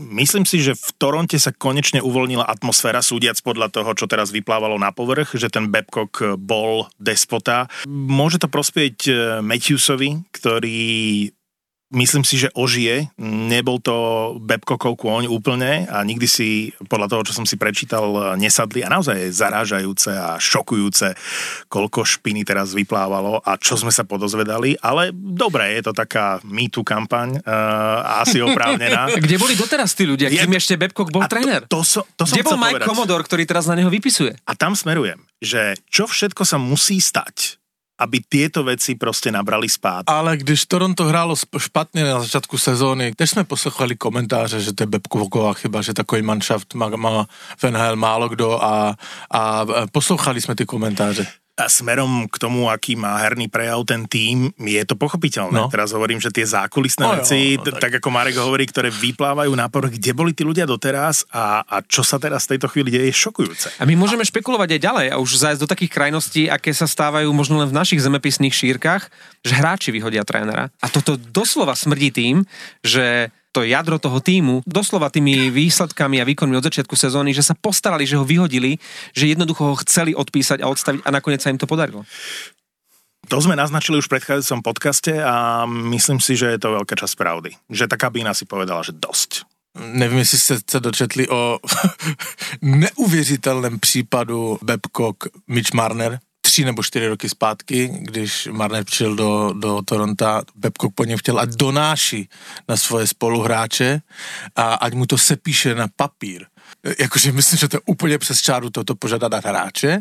Myslím 0.00 0.48
si, 0.48 0.64
že 0.64 0.72
v 0.72 0.88
Toronte 0.96 1.36
sa 1.36 1.52
konečne 1.52 2.00
uvoľnila 2.00 2.48
atmosféra, 2.48 3.04
súdiac 3.04 3.36
podľa 3.44 3.68
toho, 3.68 3.92
čo 3.92 4.08
teraz 4.08 4.32
vyplávalo 4.32 4.80
na 4.80 4.96
povrch, 4.96 5.36
že 5.36 5.52
ten 5.52 5.68
Babcock 5.68 6.40
bol 6.40 6.88
despota. 6.96 7.68
Môže 7.84 8.40
to 8.40 8.48
prospieť 8.48 8.96
eh, 9.06 9.14
Matthewsovi, 9.44 10.24
ktorý 10.32 11.28
myslím 11.90 12.22
si, 12.22 12.38
že 12.38 12.48
ožije. 12.54 13.10
Nebol 13.20 13.82
to 13.82 13.94
Babcockov 14.38 14.96
kôň 14.96 15.26
úplne 15.26 15.86
a 15.90 16.02
nikdy 16.06 16.26
si, 16.26 16.48
podľa 16.86 17.10
toho, 17.10 17.22
čo 17.26 17.36
som 17.36 17.46
si 17.46 17.58
prečítal, 17.58 18.34
nesadli 18.38 18.82
a 18.82 18.88
naozaj 18.90 19.16
je 19.18 19.28
zarážajúce 19.30 20.10
a 20.14 20.38
šokujúce, 20.38 21.14
koľko 21.66 22.06
špiny 22.06 22.46
teraz 22.46 22.72
vyplávalo 22.72 23.42
a 23.42 23.58
čo 23.58 23.76
sme 23.76 23.90
sa 23.92 24.06
podozvedali, 24.06 24.78
ale 24.80 25.10
dobre, 25.14 25.76
je 25.78 25.90
to 25.90 25.92
taká 25.92 26.38
Too 26.70 26.86
kampaň 26.86 27.42
uh, 27.42 28.22
asi 28.22 28.38
oprávnená. 28.38 29.10
Kde 29.26 29.36
boli 29.36 29.58
doteraz 29.58 29.92
tí 29.92 30.06
ľudia, 30.06 30.30
Je- 30.30 30.38
kým 30.40 30.54
ešte 30.54 30.78
Babcock 30.78 31.10
bol 31.10 31.26
to- 31.26 31.32
tréner? 31.34 31.66
To, 31.68 31.82
to, 31.82 32.06
to 32.16 32.24
som 32.24 32.34
Kde 32.38 32.46
bol 32.46 32.56
Mike 32.56 32.80
povedať. 32.80 32.88
Commodore, 32.88 33.22
ktorý 33.26 33.42
teraz 33.44 33.66
na 33.66 33.74
neho 33.74 33.90
vypisuje? 33.90 34.38
A 34.46 34.52
tam 34.56 34.72
smerujem, 34.78 35.20
že 35.42 35.76
čo 35.90 36.06
všetko 36.06 36.42
sa 36.46 36.56
musí 36.56 37.02
stať, 37.02 37.59
aby 38.00 38.20
tieto 38.28 38.64
veci 38.64 38.94
proste 38.94 39.28
nabrali 39.28 39.68
spád. 39.68 40.08
Ale 40.08 40.36
když 40.36 40.66
Toronto 40.66 41.04
hrálo 41.04 41.36
špatně 41.58 42.04
na 42.04 42.20
začátku 42.20 42.58
sezóny, 42.58 43.12
teď 43.16 43.30
jsme 43.30 43.44
poslouchali 43.44 43.96
komentáře, 43.96 44.60
že 44.60 44.72
to 44.72 44.82
je 44.82 44.86
Bebková 44.86 45.52
chyba, 45.52 45.82
že 45.82 45.94
takový 45.94 46.22
manšaft 46.22 46.74
má, 46.74 46.88
má 46.96 47.26
v 47.56 47.64
NHL 47.70 47.96
málo 47.96 48.28
kdo 48.28 48.64
a, 48.64 48.96
a 49.30 49.64
poslouchali 49.92 50.40
jsme 50.40 50.54
ty 50.54 50.66
komentáře. 50.66 51.26
A 51.60 51.68
smerom 51.68 52.24
k 52.24 52.36
tomu, 52.40 52.72
aký 52.72 52.96
má 52.96 53.20
herný 53.20 53.52
prejav 53.52 53.84
ten 53.84 54.08
tým, 54.08 54.48
je 54.56 54.80
to 54.88 54.96
pochopiteľné. 54.96 55.52
No. 55.52 55.68
Teraz 55.68 55.92
hovorím, 55.92 56.16
že 56.16 56.32
tie 56.32 56.48
zákulisné 56.48 57.04
No 57.04 57.20
veci, 57.20 57.60
no 57.60 57.76
tak. 57.76 57.80
tak 57.84 57.92
ako 58.00 58.08
Marek 58.08 58.40
hovorí, 58.40 58.64
ktoré 58.64 58.88
vyplávajú 58.88 59.52
na 59.52 59.68
povrch, 59.68 60.00
kde 60.00 60.16
boli 60.16 60.32
tí 60.32 60.40
ľudia 60.40 60.64
doteraz 60.64 61.28
a, 61.28 61.60
a 61.68 61.84
čo 61.84 62.00
sa 62.00 62.16
teraz 62.16 62.48
v 62.48 62.56
tejto 62.56 62.72
chvíli 62.72 62.88
deje, 62.88 63.12
je 63.12 63.20
šokujúce. 63.20 63.68
A 63.76 63.84
my 63.84 63.92
môžeme 63.92 64.24
špekulovať 64.24 64.76
aj 64.76 64.80
ďalej 64.80 65.06
a 65.12 65.16
už 65.20 65.30
zájsť 65.36 65.60
do 65.60 65.68
takých 65.68 65.92
krajností, 65.92 66.42
aké 66.48 66.72
sa 66.72 66.88
stávajú 66.88 67.28
možno 67.36 67.60
len 67.60 67.68
v 67.68 67.76
našich 67.76 68.00
zemepisných 68.00 68.56
šírkach, 68.56 69.12
že 69.44 69.52
hráči 69.52 69.92
vyhodia 69.92 70.24
trénera. 70.24 70.72
A 70.80 70.86
toto 70.88 71.20
doslova 71.20 71.76
smrdí 71.76 72.08
tým, 72.08 72.48
že 72.80 73.28
to 73.50 73.66
jadro 73.66 73.98
toho 73.98 74.22
týmu, 74.22 74.62
doslova 74.66 75.10
tými 75.10 75.50
výsledkami 75.50 76.22
a 76.22 76.28
výkonmi 76.28 76.54
od 76.54 76.66
začiatku 76.66 76.94
sezóny, 76.94 77.34
že 77.34 77.42
sa 77.42 77.58
postarali, 77.58 78.06
že 78.06 78.14
ho 78.14 78.24
vyhodili, 78.24 78.78
že 79.10 79.26
jednoducho 79.26 79.74
ho 79.74 79.80
chceli 79.82 80.14
odpísať 80.14 80.62
a 80.62 80.70
odstaviť 80.70 81.02
a 81.02 81.10
nakoniec 81.10 81.42
sa 81.42 81.50
im 81.50 81.58
to 81.58 81.66
podarilo. 81.66 82.06
To 83.28 83.36
sme 83.38 83.54
naznačili 83.54 84.00
už 84.00 84.08
v 84.08 84.18
predchádzajúcom 84.18 84.60
podcaste 84.64 85.12
a 85.22 85.62
myslím 85.66 86.18
si, 86.18 86.34
že 86.34 86.56
je 86.56 86.58
to 86.58 86.74
veľká 86.82 86.98
časť 86.98 87.14
pravdy. 87.14 87.50
Že 87.70 87.90
tá 87.90 87.96
kabína 88.00 88.34
si 88.34 88.48
povedala, 88.48 88.82
že 88.82 88.96
dosť. 88.96 89.46
Nevím, 89.78 90.18
jestli 90.18 90.38
jste 90.38 90.56
se 90.70 90.80
dočetli 90.80 91.28
o 91.28 91.58
neuvěřitelném 92.62 93.78
případu 93.78 94.58
Babcock 94.62 95.24
Mitch 95.46 95.74
Marner, 95.74 96.18
tři 96.50 96.64
nebo 96.64 96.82
čtyři 96.82 97.08
roky 97.08 97.28
zpátky, 97.28 97.88
když 98.00 98.48
Marner 98.50 98.84
přišel 98.84 99.14
do, 99.14 99.52
do 99.52 99.82
Toronto, 99.84 100.42
Babcock 100.54 100.94
po 100.94 101.04
něm 101.04 101.18
chtěl, 101.18 101.38
ať 101.38 101.48
donáší 101.48 102.28
na 102.68 102.76
svoje 102.76 103.06
spoluhráče 103.06 104.02
a 104.56 104.74
ať 104.74 104.94
mu 104.94 105.06
to 105.06 105.18
sepíše 105.18 105.74
na 105.74 105.86
papír. 105.96 106.46
Jakože 106.98 107.32
myslím, 107.32 107.58
že 107.58 107.68
to 107.68 107.76
je 107.76 107.80
úplně 107.86 108.18
přes 108.18 108.40
čáru 108.42 108.70
toto 108.70 108.94
požadat 108.94 109.32
na 109.32 109.38
hráče, 109.38 109.98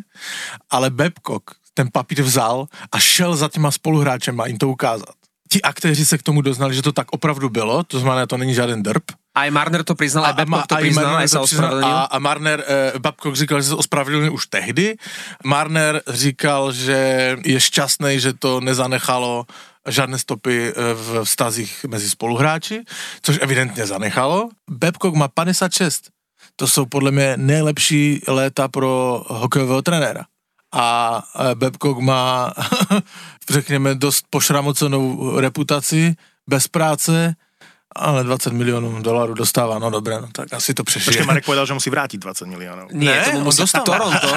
ale 0.70 0.90
Babcock 0.90 1.52
ten 1.74 1.90
papír 1.94 2.22
vzal 2.22 2.66
a 2.92 3.00
šel 3.00 3.36
za 3.36 3.50
těma 3.50 3.72
spoluhráčema 3.72 4.48
jim 4.48 4.58
to 4.58 4.70
ukázat. 4.70 5.14
Ti 5.52 5.62
aktéři 5.62 6.06
se 6.06 6.18
k 6.18 6.24
tomu 6.24 6.42
doznali, 6.42 6.74
že 6.74 6.82
to 6.82 6.92
tak 6.92 7.08
opravdu 7.12 7.50
bylo, 7.50 7.84
to 7.84 8.00
znamená, 8.00 8.26
to 8.26 8.38
není 8.38 8.54
žádný 8.54 8.84
drb, 8.84 9.04
Aj 9.36 9.50
Marner 9.54 9.86
to 9.86 9.94
priznal, 9.94 10.26
aj 10.26 10.42
Babcock 10.42 10.68
to 10.68 10.76
priznal, 10.82 11.06
Marner 11.06 11.22
aj 11.22 11.30
sa 11.30 11.40
ospravedlnil. 11.46 11.96
A, 11.96 12.10
a 12.10 12.18
Marner, 12.20 12.60
eh, 12.66 13.00
Babcock 13.00 13.36
říkal, 13.36 13.62
že 13.62 13.68
se 13.68 13.76
ospravedlnil 13.76 14.34
už 14.34 14.46
tehdy. 14.46 14.98
Marner 15.46 16.02
říkal, 16.08 16.72
že 16.72 16.98
je 17.46 17.60
šťastný, 17.60 18.20
že 18.20 18.34
to 18.34 18.60
nezanechalo 18.60 19.46
žádné 19.88 20.18
stopy 20.18 20.74
eh, 20.74 20.94
v 20.94 21.24
vztazích 21.24 21.86
mezi 21.86 22.10
spoluhráči, 22.10 22.84
což 23.22 23.40
evidentně 23.42 23.86
zanechalo. 23.86 24.50
Babcock 24.70 25.16
má 25.16 25.28
56. 25.28 26.10
To 26.56 26.68
jsou 26.68 26.86
podle 26.86 27.12
mě 27.12 27.34
nejlepší 27.38 28.22
léta 28.28 28.68
pro 28.68 29.24
hokejového 29.28 29.82
trenéra. 29.82 30.26
A 30.74 31.22
eh, 31.22 31.56
Babcock 31.56 32.00
má, 32.00 32.54
řekněme, 33.50 33.96
dost 33.96 34.26
pošramocenou 34.30 35.34
reputaci, 35.40 36.16
bez 36.50 36.68
práce, 36.68 37.36
ale 38.00 38.24
20 38.24 38.54
milionů 38.54 39.02
dolarů 39.02 39.34
dostává, 39.34 39.80
no 39.80 39.90
dobré, 39.90 40.22
no 40.22 40.28
tak 40.32 40.54
asi 40.54 40.74
to 40.74 40.84
přežije. 40.84 41.06
Počkej, 41.12 41.26
Marek 41.28 41.46
povedal, 41.46 41.66
že 41.68 41.74
musí 41.76 41.90
vrátiť 41.92 42.20
20 42.24 42.48
miliónov. 42.48 42.88
Nie, 42.96 43.12
Ne, 43.12 43.24
tomu 43.28 43.38
on 43.38 43.44
musí 43.52 43.60
dostal. 43.62 43.84
Toronto. 43.84 44.30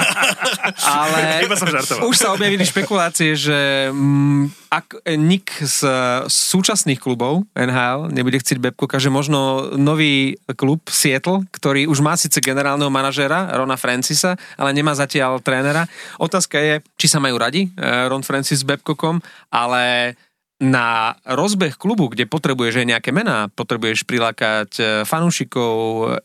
Ale 0.82 1.46
Iba 1.46 1.54
som 1.56 1.70
žartoval. 1.70 2.10
už 2.10 2.16
sa 2.18 2.34
objavili 2.34 2.66
špekulácie, 2.66 3.38
že 3.38 3.88
mm, 3.94 4.72
ak 4.72 4.86
nik 5.14 5.52
z 5.62 5.78
súčasných 6.26 6.98
klubov 6.98 7.46
NHL 7.54 8.10
nebude 8.10 8.40
chcieť 8.42 8.58
Babcocka, 8.58 8.98
že 8.98 9.12
možno 9.12 9.70
nový 9.78 10.34
klub 10.58 10.82
Seattle, 10.90 11.46
ktorý 11.52 11.86
už 11.86 12.02
má 12.02 12.18
síce 12.18 12.42
generálneho 12.42 12.90
manažera 12.90 13.52
Rona 13.54 13.76
Francisa, 13.78 14.34
ale 14.58 14.74
nemá 14.74 14.96
zatiaľ 14.96 15.38
trénera. 15.38 15.86
Otázka 16.18 16.58
je, 16.58 16.74
či 16.98 17.06
sa 17.06 17.22
majú 17.22 17.38
radi 17.38 17.70
eh, 17.70 18.08
Ron 18.10 18.26
Francis 18.26 18.64
s 18.64 18.66
Babcockom, 18.66 19.22
ale 19.52 20.14
na 20.62 21.18
rozbeh 21.26 21.74
klubu, 21.74 22.06
kde 22.06 22.30
potrebuješ 22.30 22.86
aj 22.86 22.90
nejaké 22.94 23.10
mená, 23.10 23.50
potrebuješ 23.50 24.06
prilákať 24.06 24.70
e, 24.78 24.82
fanúšikov, 25.02 25.74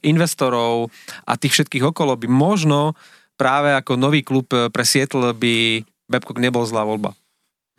investorov 0.05 0.93
a 1.25 1.33
tých 1.41 1.57
všetkých 1.57 1.89
okolo, 1.89 2.13
by 2.13 2.29
možno 2.29 2.93
práve 3.33 3.73
ako 3.73 3.97
nový 3.97 4.21
klub 4.21 4.45
e, 4.53 4.69
pre 4.69 4.85
Seattle 4.85 5.33
by 5.33 5.81
Babcock 6.05 6.37
nebol 6.37 6.69
zlá 6.69 6.85
voľba. 6.85 7.17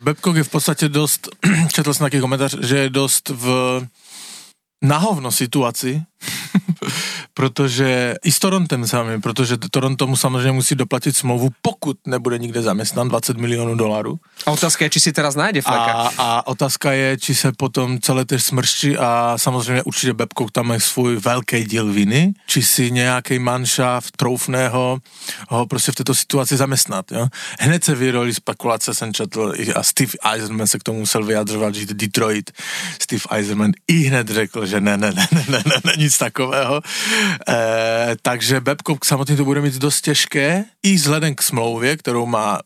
Babcock 0.03 0.35
je 0.35 0.43
v 0.43 0.51
podstatě 0.51 0.89
dost, 0.89 1.31
četl 1.73 1.93
jsem 1.93 2.03
nějaký 2.03 2.19
komentář, 2.19 2.59
že 2.59 2.77
je 2.77 2.89
dost 2.89 3.29
v 3.29 3.47
nahovno 4.83 5.31
situaci, 5.31 6.03
protože 7.39 8.15
i 8.23 8.31
s 8.31 8.39
Torontem 8.39 8.87
sami, 8.87 9.21
protože 9.21 9.57
Toronto 9.57 10.07
mu 10.07 10.17
samozřejmě 10.17 10.51
musí 10.51 10.75
doplatit 10.75 11.17
smlouvu, 11.17 11.49
pokud 11.61 11.97
nebude 12.07 12.37
nikde 12.37 12.61
zaměstnan 12.61 13.07
20 13.07 13.37
milionů 13.37 13.75
dolarů. 13.75 14.19
A 14.45 14.51
otázka 14.51 14.85
je, 14.85 14.89
či 14.89 14.99
si 14.99 15.11
teraz 15.13 15.35
nájde 15.35 15.61
fleka. 15.61 15.91
A, 15.91 16.09
a 16.17 16.47
otázka 16.47 16.91
je, 16.91 17.17
či 17.17 17.35
se 17.35 17.51
potom 17.51 17.99
celé 17.99 18.25
ty 18.25 18.39
smršti 18.39 18.97
a 18.97 19.33
samozřejmě 19.37 19.83
určitě 19.83 20.13
Babcock 20.13 20.51
tam 20.51 20.67
má 20.67 20.79
svůj 20.79 21.15
velký 21.15 21.63
díl 21.63 21.93
viny, 21.93 22.33
či 22.47 22.63
si 22.63 22.91
nějaký 22.91 23.39
manšaft 23.39 24.17
troufne 24.17 24.67
ho, 24.67 24.99
prostě 25.69 25.91
v 25.91 25.95
této 25.95 26.15
situaci 26.15 26.57
zaměstnat. 26.57 27.11
Jo? 27.11 27.27
Hned 27.59 27.83
se 27.83 27.95
vyroli 27.95 28.33
spekulace, 28.33 28.93
jsem 28.93 29.13
četl, 29.13 29.53
a 29.75 29.83
Steve 29.83 30.11
Eisenman 30.33 30.67
se 30.67 30.79
k 30.79 30.83
tomu 30.83 30.99
musel 30.99 31.23
vyjadřovat, 31.23 31.75
že 31.75 31.85
Detroit, 31.85 32.51
Steve 33.01 33.23
Eisenman 33.31 33.71
i 33.87 33.93
hned 33.93 34.27
řekl, 34.27 34.65
že 34.65 34.81
ne, 34.81 34.97
ne, 34.97 35.11
ne, 35.11 35.27
ne, 35.31 35.45
ne, 35.49 35.63
ne, 35.65 35.75
ne 35.85 35.93
nic 35.97 36.17
takového. 36.17 36.81
E, 37.49 38.15
takže 38.21 38.61
Babcock 38.61 39.05
samotný 39.05 39.35
to 39.35 39.45
bude 39.45 39.61
mít 39.61 39.77
dost 39.77 40.01
těžké, 40.01 40.63
i 40.83 40.95
vzhledem 40.95 41.35
k 41.35 41.41
smlouvě, 41.41 41.97
kterou 41.97 42.25
má 42.25 42.59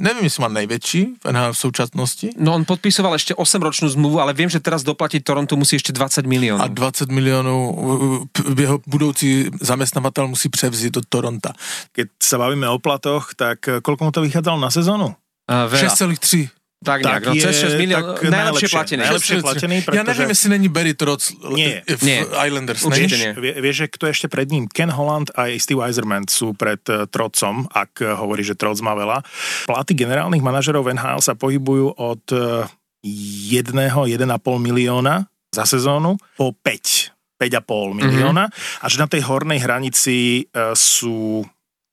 Nevím, 0.00 0.24
jestli 0.24 0.40
má 0.42 0.48
největší 0.48 1.14
v 1.24 1.32
NHL 1.32 1.52
v 1.52 1.58
současnosti. 1.58 2.30
No 2.40 2.56
on 2.56 2.64
podpisoval 2.64 3.20
ešte 3.20 3.36
8-ročnú 3.36 3.92
zmluvu, 3.92 4.16
ale 4.16 4.32
viem, 4.32 4.48
že 4.48 4.56
teraz 4.56 4.80
doplatiť 4.80 5.20
Toronto 5.20 5.60
musí 5.60 5.76
ešte 5.76 5.92
20 5.92 6.24
miliónov. 6.24 6.64
A 6.64 6.72
20 6.72 7.12
milionů 7.12 7.56
uh, 7.68 8.24
p- 8.32 8.62
jeho 8.64 8.80
budoucí 8.88 9.52
zaměstnavatel 9.60 10.24
musí 10.32 10.48
převzít 10.48 10.96
do 10.96 11.04
Toronta. 11.04 11.52
Keď 11.92 12.16
sa 12.16 12.40
bavíme 12.40 12.64
o 12.72 12.80
platoch, 12.80 13.36
tak 13.36 13.68
eh, 13.68 13.84
koľko 13.84 14.08
mu 14.08 14.10
to 14.16 14.24
vychádzalo 14.24 14.56
na 14.56 14.72
sezónu? 14.72 15.12
A 15.52 15.68
veľa. 15.68 15.92
6,3. 15.92 16.48
Tak 16.80 17.04
nejak, 17.04 17.24
no, 17.28 17.36
cez 17.36 17.60
6 17.60 17.76
miliónov, 17.76 18.16
tak 18.16 18.32
najlepšie 18.32 18.68
platený. 18.72 19.00
Najlepšie 19.04 19.36
platený, 19.44 19.76
Já 19.76 19.84
pretože... 19.84 20.08
nevím, 20.16 20.28
jestli 20.28 20.48
není 20.48 20.68
Barry 20.68 20.94
Trotz 20.96 21.24
Nie. 21.52 21.84
v 21.84 22.02
Nie. 22.02 22.24
Islanders. 22.24 22.80
Určite 22.80 23.16
nie. 23.20 23.30
Vie, 23.36 23.52
vieš, 23.60 23.76
že 23.84 23.86
kto 23.92 24.08
je 24.08 24.12
ešte 24.16 24.28
pred 24.32 24.48
ním? 24.48 24.64
Ken 24.64 24.88
Holland 24.88 25.28
a 25.36 25.52
Steve 25.60 25.84
Eiserman 25.84 26.24
sú 26.24 26.56
pred 26.56 26.80
uh, 26.88 27.04
Trocom, 27.04 27.68
ak 27.68 28.00
uh, 28.00 28.16
hovorí, 28.16 28.40
že 28.40 28.56
Troc 28.56 28.80
má 28.80 28.96
veľa. 28.96 29.20
Platy 29.68 29.92
generálnych 29.92 30.40
manažerov 30.40 30.88
NHL 30.88 31.20
sa 31.20 31.36
pohybujú 31.36 32.00
od 32.00 32.24
uh, 32.32 32.64
1, 33.04 33.76
1,5 33.76 34.16
milióna 34.56 35.28
za 35.52 35.64
sezónu 35.66 36.16
po 36.40 36.56
5, 36.64 37.40
5,5 37.40 38.00
milióna 38.00 38.48
a 38.80 38.84
že 38.88 38.96
na 39.02 39.08
tej 39.10 39.26
hornej 39.26 39.58
hranici 39.58 40.46
e, 40.46 40.76
sú 40.78 41.42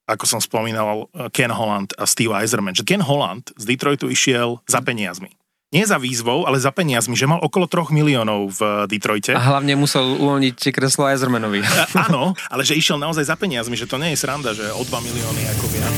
ako 0.08 0.24
som 0.24 0.40
spomínal, 0.40 1.12
e, 1.12 1.28
Ken 1.36 1.52
Holland 1.52 1.92
a 2.00 2.08
Steve 2.08 2.32
Eiserman. 2.32 2.74
Že 2.74 2.88
Ken 2.88 3.04
Holland 3.04 3.52
z 3.60 3.64
Detroitu 3.68 4.08
išiel 4.08 4.64
za 4.64 4.80
peniazmi. 4.80 5.36
Nie 5.68 5.84
za 5.84 6.00
výzvou, 6.00 6.48
ale 6.48 6.64
za 6.64 6.72
peniazmi, 6.72 7.20
že 7.20 7.28
mal 7.28 7.44
okolo 7.44 7.68
3 7.68 7.92
miliónov 7.92 8.56
v 8.56 8.88
Detroite. 8.88 9.36
A 9.36 9.52
hlavne 9.52 9.76
musel 9.76 10.16
uvoľniť 10.16 10.72
kreslo 10.72 11.12
Eisermanovi. 11.12 11.60
E, 11.68 12.08
áno, 12.08 12.32
ale 12.48 12.64
že 12.64 12.80
išiel 12.80 12.96
naozaj 12.96 13.28
za 13.28 13.36
peniazmi, 13.36 13.76
že 13.76 13.84
to 13.84 14.00
nie 14.00 14.16
je 14.16 14.24
sranda, 14.24 14.56
že 14.56 14.72
o 14.72 14.82
2 14.82 14.88
milióny 14.88 15.44
ako 15.60 15.66
viac 15.76 15.98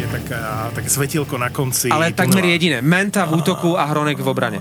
je 0.00 0.06
taká, 0.08 0.72
také 0.72 0.88
svetielko 0.88 1.36
na 1.36 1.52
konci. 1.52 1.92
Ale 1.92 2.16
takmer 2.16 2.40
tunela. 2.40 2.54
jediné. 2.56 2.78
Menta 2.80 3.28
v 3.28 3.36
útoku 3.44 3.76
a 3.76 3.84
Hronek 3.84 4.16
v 4.16 4.28
obrane. 4.28 4.58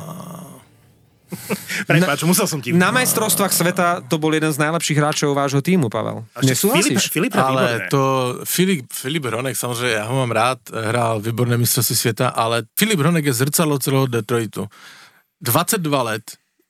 Prepáč, 1.87 2.23
musel 2.23 2.47
som 2.47 2.59
ti... 2.61 2.73
Na 2.73 2.91
majstrovstvách 2.91 3.53
sveta 3.53 3.87
to 4.05 4.17
bol 4.17 4.33
jeden 4.33 4.49
z 4.49 4.57
najlepších 4.57 4.97
hráčov 4.97 5.37
vášho 5.37 5.61
týmu, 5.61 5.89
Pavel. 5.89 6.25
Ešte 6.37 6.39
Filip, 6.39 6.49
Nesúhlasíš? 6.49 7.03
Filip 7.09 7.33
je 7.33 7.41
výborné. 7.41 7.71
Ale 7.71 7.91
to 7.93 8.01
Filip, 8.43 8.85
Filip 8.93 9.25
Hronek, 9.25 9.55
samozřejmě 9.57 9.95
já 9.95 10.05
ho 10.05 10.15
mám 10.15 10.31
rád, 10.31 10.59
hrál 10.73 11.21
výborné 11.21 11.57
mistrovství 11.57 11.95
světa, 11.95 12.29
ale 12.29 12.63
Filip 12.79 12.99
Hronek 12.99 13.25
je 13.25 13.33
zrcadlo 13.33 13.79
celého 13.79 14.07
Detroitu. 14.07 14.67
22 15.41 16.03
let, 16.03 16.23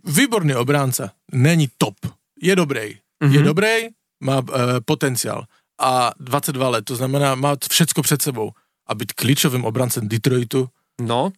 výborný 0.05 0.55
obránce, 0.55 1.11
není 1.31 1.69
top, 1.77 1.95
je 2.41 2.55
dobrý, 2.55 2.95
mm-hmm. 3.23 3.33
je 3.33 3.41
dobrý, 3.41 3.75
má 4.23 4.37
e, 4.37 4.81
potenciál 4.85 5.43
a 5.79 6.11
22 6.19 6.69
let, 6.69 6.85
to 6.85 6.95
znamená, 6.95 7.35
má 7.35 7.55
všecko 7.69 8.01
před 8.01 8.21
sebou 8.21 8.51
a 8.87 8.95
být 8.95 9.13
klíčovým 9.13 9.65
obrancem 9.65 10.07
Detroitu, 10.07 10.69
No, 10.99 11.31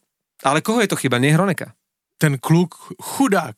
ale 0.44 0.62
koho 0.62 0.82
je 0.82 0.90
to 0.90 0.98
chyba? 0.98 1.22
Nie 1.22 1.38
Hroneka. 1.38 1.74
Ten 2.22 2.38
kluk, 2.38 2.94
chudák, 3.02 3.56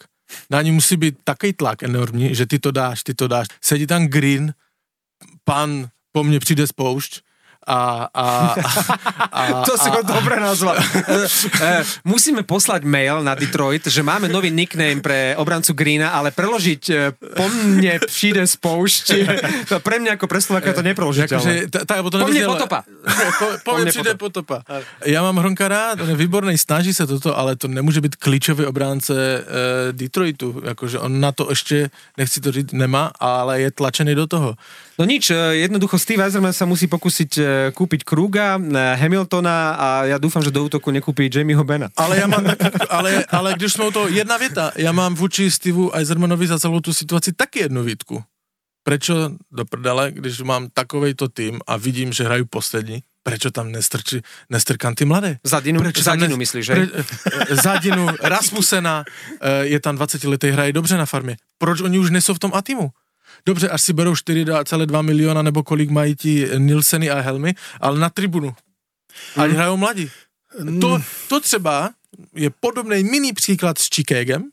na 0.49 0.61
ní 0.61 0.71
musí 0.71 0.97
být 0.97 1.15
takový 1.23 1.53
tlak 1.53 1.83
enormní, 1.83 2.35
že 2.35 2.45
ty 2.45 2.59
to 2.59 2.71
dáš, 2.71 3.03
ty 3.03 3.13
to 3.13 3.27
dáš. 3.27 3.47
Sedí 3.61 3.87
tam 3.87 4.07
Green, 4.07 4.53
pan 5.43 5.91
po 6.11 6.23
mne 6.23 6.39
přijde 6.39 6.67
spoušť 6.67 7.21
a, 7.67 8.11
a, 8.13 8.27
a, 9.31 9.41
a, 9.41 9.41
To 9.67 9.73
si 9.77 9.89
ho 9.89 10.01
dobre 10.03 10.35
nazval. 10.39 10.75
E, 10.75 10.83
e, 11.63 11.83
Musíme 12.03 12.43
poslať 12.43 12.83
mail 12.83 13.23
na 13.23 13.35
Detroit, 13.35 13.87
že 13.87 14.03
máme 14.03 14.27
nový 14.27 14.51
nickname 14.51 14.99
pre 14.99 15.35
obrancu 15.39 15.71
Greena, 15.73 16.11
ale 16.11 16.35
preložiť 16.35 16.83
e, 16.89 16.95
po 17.15 17.45
mne 17.49 17.99
přijde 18.03 18.43
spoušť. 18.47 19.05
To 19.71 19.79
pre 19.79 19.97
mňa 19.99 20.19
ako 20.19 20.27
pre 20.27 20.39
Slováka 20.43 20.69
je 20.69 20.77
to 20.77 20.85
nepreložiteľné. 20.85 21.71
Akože, 21.71 22.11
to 22.11 22.19
Po 22.19 22.27
mne 22.27 22.43
potopa. 22.45 22.79
po, 23.39 23.45
po 23.63 23.71
mne 23.79 23.85
přijde 23.89 24.13
potopa. 24.15 24.63
Já 25.05 25.21
mám 25.23 25.37
Hronka 25.37 25.67
rád, 25.67 26.01
on 26.01 26.09
je 26.09 26.15
výborný, 26.15 26.57
snaží 26.57 26.93
se 26.93 27.07
toto, 27.07 27.37
ale 27.37 27.55
to 27.55 27.67
nemůže 27.67 28.01
být 28.01 28.15
klíčový 28.15 28.65
obránce 28.65 29.13
e, 29.13 29.43
Detroitu. 29.91 30.61
Jakože 30.65 30.99
on 30.99 31.19
na 31.19 31.31
to 31.31 31.49
ještě, 31.49 31.89
nechci 32.17 32.41
to 32.41 32.51
říct, 32.51 32.71
nemá, 32.71 33.11
ale 33.19 33.61
je 33.61 33.71
tlačený 33.71 34.15
do 34.15 34.27
toho. 34.27 34.55
No 34.93 35.09
nič, 35.09 35.33
e, 35.33 35.65
jednoducho 35.65 35.97
Steve 35.97 36.21
Eiserman 36.21 36.53
sa 36.53 36.69
musí 36.69 36.85
pokúsiť 36.85 37.31
e, 37.41 37.43
kúpiť 37.73 38.05
Kruga, 38.05 38.61
e, 38.61 38.61
Hamiltona 39.01 39.73
a 39.73 39.87
ja 40.05 40.21
dúfam, 40.21 40.45
že 40.45 40.53
do 40.53 40.69
útoku 40.69 40.93
nekúpi 40.93 41.33
Jamieho 41.33 41.65
Bena. 41.65 41.89
Ale 41.97 42.21
já 42.21 42.27
mám, 42.27 42.45
ale, 42.89 43.25
ale 43.25 43.53
když 43.57 43.73
jsme 43.73 43.87
u 43.87 43.91
toho, 43.91 44.07
jedna 44.07 44.37
věta, 44.37 44.71
já 44.75 44.91
mám 44.91 45.15
vůči 45.15 45.51
Steveu 45.51 45.91
Eisermanovi 45.93 46.47
za 46.47 46.59
celou 46.59 46.79
tu 46.79 46.93
situaci 46.93 47.33
taky 47.33 47.59
jednu 47.59 47.83
výtku. 47.83 48.23
Prečo 48.83 49.39
do 49.51 49.65
prdele, 49.65 50.11
když 50.11 50.41
mám 50.41 50.67
takovejto 50.73 51.27
tým 51.31 51.59
a 51.67 51.79
vidím, 51.79 52.11
že 52.13 52.27
hrajú 52.27 52.45
poslední, 52.51 52.99
prečo 53.23 53.47
tam 53.47 53.71
nestrči, 53.71 54.19
nestrkám 54.51 54.91
ty 54.91 55.07
mladé? 55.07 55.39
Zadinu, 55.39 55.79
Prečo 55.79 56.03
zadinu 56.03 56.35
ne- 56.35 56.43
myslíš, 56.43 56.65
že? 56.65 56.73
Pre, 56.75 56.87
Zadinu, 57.63 58.11
Rasmusena, 58.21 59.07
je 59.63 59.79
tam 59.79 59.95
20 59.95 60.23
letý, 60.23 60.51
hraje 60.51 60.73
dobře 60.75 60.97
na 60.97 61.05
farmě. 61.05 61.39
Proč 61.57 61.81
oni 61.81 61.99
už 61.99 62.09
nejsou 62.11 62.33
v 62.33 62.39
tom 62.39 62.51
Atimu? 62.53 62.91
Dobře, 63.45 63.69
až 63.69 63.81
si 63.81 63.93
berou 63.93 64.13
4,2 64.13 65.01
miliona 65.03 65.41
nebo 65.41 65.63
kolik 65.63 65.89
mají 65.89 66.15
ti 66.15 66.47
Nilseny 66.57 67.09
a 67.09 67.19
Helmy, 67.21 67.53
ale 67.79 67.99
na 67.99 68.09
tribunu. 68.09 68.55
Ať 69.35 69.47
Mhm. 69.47 69.55
hrajou 69.55 69.77
mladí. 69.77 70.11
To, 70.81 71.01
to 71.29 71.39
třeba 71.39 71.91
je 72.35 72.49
podobný 72.49 73.03
mini 73.03 73.33
příklad 73.33 73.77
s 73.77 73.87
Chicagem, 73.95 74.43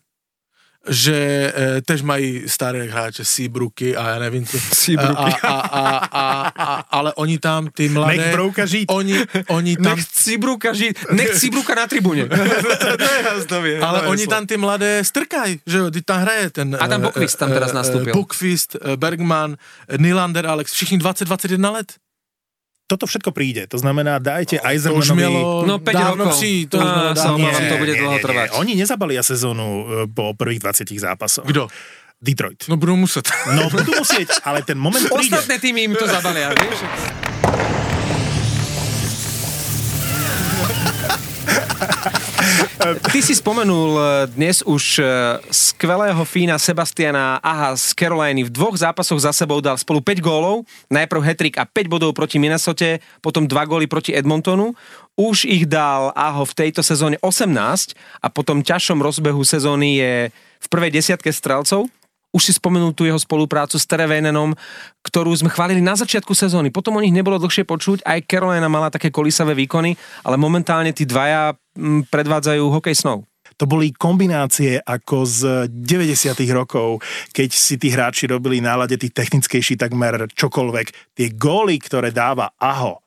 že 0.88 1.52
e, 1.56 1.82
tež 1.82 2.02
mají 2.02 2.48
staré 2.48 2.84
hráče, 2.84 3.24
Seabrooky 3.24 3.96
a 3.96 4.08
já 4.08 4.18
nevím, 4.18 4.46
co. 4.46 4.58
Seabrooky. 4.58 5.32
A, 5.42 5.48
a, 5.48 5.60
a, 5.60 5.98
a, 5.98 6.52
a, 6.56 6.84
ale 6.90 7.12
oni 7.14 7.38
tam, 7.38 7.68
ty 7.68 7.88
mladé, 7.88 8.16
Nech 8.16 8.32
Brouka 8.32 8.66
žít. 8.66 8.86
oni, 8.90 9.24
oni 9.48 9.76
tam 9.76 9.96
Nech 9.96 10.08
Cibruka 10.08 10.72
ži... 10.72 10.92
Nech 11.12 11.30
Cibruka 11.38 11.74
na 11.74 11.86
tribúne. 11.86 12.24
to 12.98 13.04
je 13.04 13.20
jasné. 13.24 13.80
Ale 13.80 14.08
oni 14.08 14.26
tam 14.26 14.46
ty 14.46 14.56
mladé 14.56 15.04
strkají, 15.04 15.60
že 15.66 15.78
jo, 15.78 15.90
ty 15.90 16.02
tam 16.02 16.20
hraje 16.20 16.50
ten... 16.50 16.76
Adam 16.80 17.00
eh, 17.00 17.04
Bokvist 17.04 17.38
tam 17.38 17.50
eh, 17.50 17.54
teraz 17.54 17.70
eh, 17.70 17.74
nastúpil. 17.74 18.12
Bokvist, 18.12 18.76
Bergman, 18.96 19.56
Nylander, 19.96 20.46
Alex, 20.46 20.72
všichni 20.72 20.98
20-21 20.98 21.72
let. 21.72 21.92
Toto 22.90 23.06
všetko 23.06 23.30
príde. 23.30 23.70
To 23.70 23.78
znamená, 23.78 24.18
dajte 24.18 24.58
To 24.58 24.66
už 24.66 24.66
Eisermanovi... 24.66 25.14
mělo 25.14 25.40
No, 25.62 25.78
päť 25.78 25.94
dávno 25.94 26.26
rokov. 26.26 26.42
přijít, 26.42 26.66
to 26.74 26.76
už 26.82 26.90
Á, 26.90 27.14
sa 27.14 27.30
obávam, 27.30 27.62
to 27.70 27.76
bude 27.78 27.92
dlho 27.94 28.18
trvať. 28.18 28.48
Oni 28.58 28.72
nezabalia 28.74 29.22
sezónu 29.22 29.66
e, 29.66 29.82
po 30.10 30.34
prvých 30.34 30.58
20 30.58 30.90
zápasoch. 30.98 31.46
Kdo? 31.46 31.70
Detroit. 32.18 32.66
No 32.66 32.74
budou 32.74 32.98
muset. 32.98 33.22
No 33.54 33.70
budú 33.70 33.94
musieť, 33.94 34.42
ale 34.42 34.66
ten 34.66 34.74
moment 34.74 35.06
príde. 35.06 35.30
Ostatné 35.30 35.56
týmy 35.56 35.86
im 35.86 35.94
to 35.94 36.04
zabalia, 36.04 36.50
vieš? 36.50 37.29
Ty 42.80 43.20
si 43.20 43.36
spomenul 43.36 43.92
eh, 43.92 44.04
dnes 44.32 44.64
už 44.64 45.04
eh, 45.04 45.04
skvelého 45.52 46.24
Fína 46.24 46.56
Sebastiana 46.56 47.36
Aha 47.44 47.76
z 47.76 47.92
Caroliny. 47.92 48.48
V 48.48 48.50
dvoch 48.56 48.72
zápasoch 48.72 49.20
za 49.20 49.36
sebou 49.36 49.60
dal 49.60 49.76
spolu 49.76 50.00
5 50.00 50.24
gólov. 50.24 50.64
Najprv 50.88 51.20
hetrik 51.20 51.54
a 51.60 51.68
5 51.68 51.92
bodov 51.92 52.16
proti 52.16 52.40
Minnesote, 52.40 53.04
potom 53.20 53.44
2 53.44 53.52
góly 53.68 53.84
proti 53.84 54.16
Edmontonu. 54.16 54.72
Už 55.12 55.44
ich 55.44 55.68
dal 55.68 56.08
Aho 56.16 56.48
v 56.48 56.56
tejto 56.56 56.80
sezóne 56.80 57.20
18 57.20 57.52
a 58.24 58.26
po 58.32 58.40
tom 58.40 58.64
ťažšom 58.64 59.04
rozbehu 59.04 59.44
sezóny 59.44 60.00
je 60.00 60.12
v 60.32 60.66
prvej 60.72 60.88
desiatke 60.88 61.28
strelcov. 61.36 61.84
Už 62.30 62.46
si 62.46 62.52
spomenul 62.54 62.94
tú 62.94 63.02
jeho 63.02 63.18
spoluprácu 63.18 63.74
s 63.74 63.88
Terevénenom, 63.90 64.54
ktorú 65.02 65.34
sme 65.34 65.50
chválili 65.50 65.82
na 65.82 65.98
začiatku 65.98 66.30
sezóny. 66.30 66.70
Potom 66.70 66.94
o 66.94 67.02
nich 67.02 67.10
nebolo 67.10 67.42
dlhšie 67.42 67.66
počuť, 67.66 68.06
aj 68.06 68.30
Carolina 68.30 68.70
mala 68.70 68.86
také 68.86 69.10
kolísavé 69.10 69.58
výkony, 69.58 69.98
ale 70.22 70.38
momentálne 70.38 70.94
tí 70.94 71.02
dvaja 71.02 71.58
mm, 71.74 72.06
predvádzajú 72.06 72.62
hokej 72.70 72.94
snov. 72.94 73.26
To 73.58 73.68
boli 73.68 73.92
kombinácie 73.92 74.80
ako 74.80 75.26
z 75.26 75.40
90 75.68 76.32
rokov, 76.54 77.04
keď 77.34 77.50
si 77.52 77.76
tí 77.76 77.92
hráči 77.92 78.24
robili 78.30 78.62
nálade 78.62 78.96
tých 78.96 79.12
technickejší 79.12 79.76
takmer 79.76 80.30
čokoľvek. 80.32 81.12
Tie 81.12 81.28
góly, 81.36 81.76
ktoré 81.76 82.08
dáva 82.08 82.56
Aho, 82.56 83.04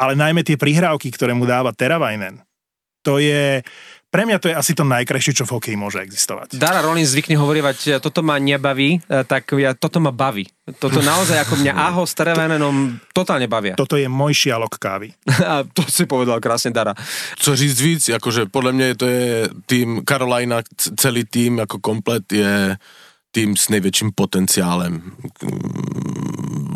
ale 0.00 0.18
najmä 0.18 0.42
tie 0.42 0.58
prihrávky, 0.58 1.14
ktoré 1.14 1.30
mu 1.36 1.46
dáva 1.46 1.70
Teravainen, 1.76 2.42
to 3.04 3.20
je... 3.20 3.60
Pre 4.14 4.22
mňa 4.22 4.38
to 4.38 4.46
je 4.46 4.54
asi 4.54 4.78
to 4.78 4.86
najkrajšie, 4.86 5.42
čo 5.42 5.42
v 5.42 5.58
hokeji 5.58 5.74
môže 5.74 5.98
existovať. 5.98 6.54
Dara 6.54 6.78
Rollins 6.86 7.10
zvykne 7.10 7.34
hovorievať, 7.34 7.98
toto 7.98 8.22
ma 8.22 8.38
nebaví, 8.38 9.02
e, 9.02 9.26
tak 9.26 9.50
ja, 9.58 9.74
toto 9.74 9.98
ma 9.98 10.14
baví. 10.14 10.46
Toto 10.78 11.02
naozaj 11.02 11.42
ako 11.42 11.58
mňa 11.58 11.72
Aho 11.74 12.06
s 12.06 12.14
Terevénenom 12.14 13.02
totálne 13.10 13.50
bavia. 13.50 13.74
Toto 13.82 13.98
je 13.98 14.06
môj 14.06 14.32
šialok 14.38 14.78
kávy. 14.78 15.10
A 15.50 15.66
to 15.66 15.82
si 15.90 16.06
povedal 16.06 16.38
krásne 16.38 16.70
Dara. 16.70 16.94
Co 17.42 17.56
říct 17.58 17.80
víc, 17.80 18.02
jakože 18.08 18.46
podle 18.46 18.72
mě 18.72 18.94
to 18.94 19.06
je 19.06 19.50
tým 19.66 20.06
Carolina, 20.08 20.62
celý 20.94 21.24
tým 21.26 21.58
jako 21.58 21.78
komplet 21.78 22.32
je 22.32 22.78
tým 23.34 23.56
s 23.56 23.68
největším 23.68 24.10
potenciálem 24.14 25.02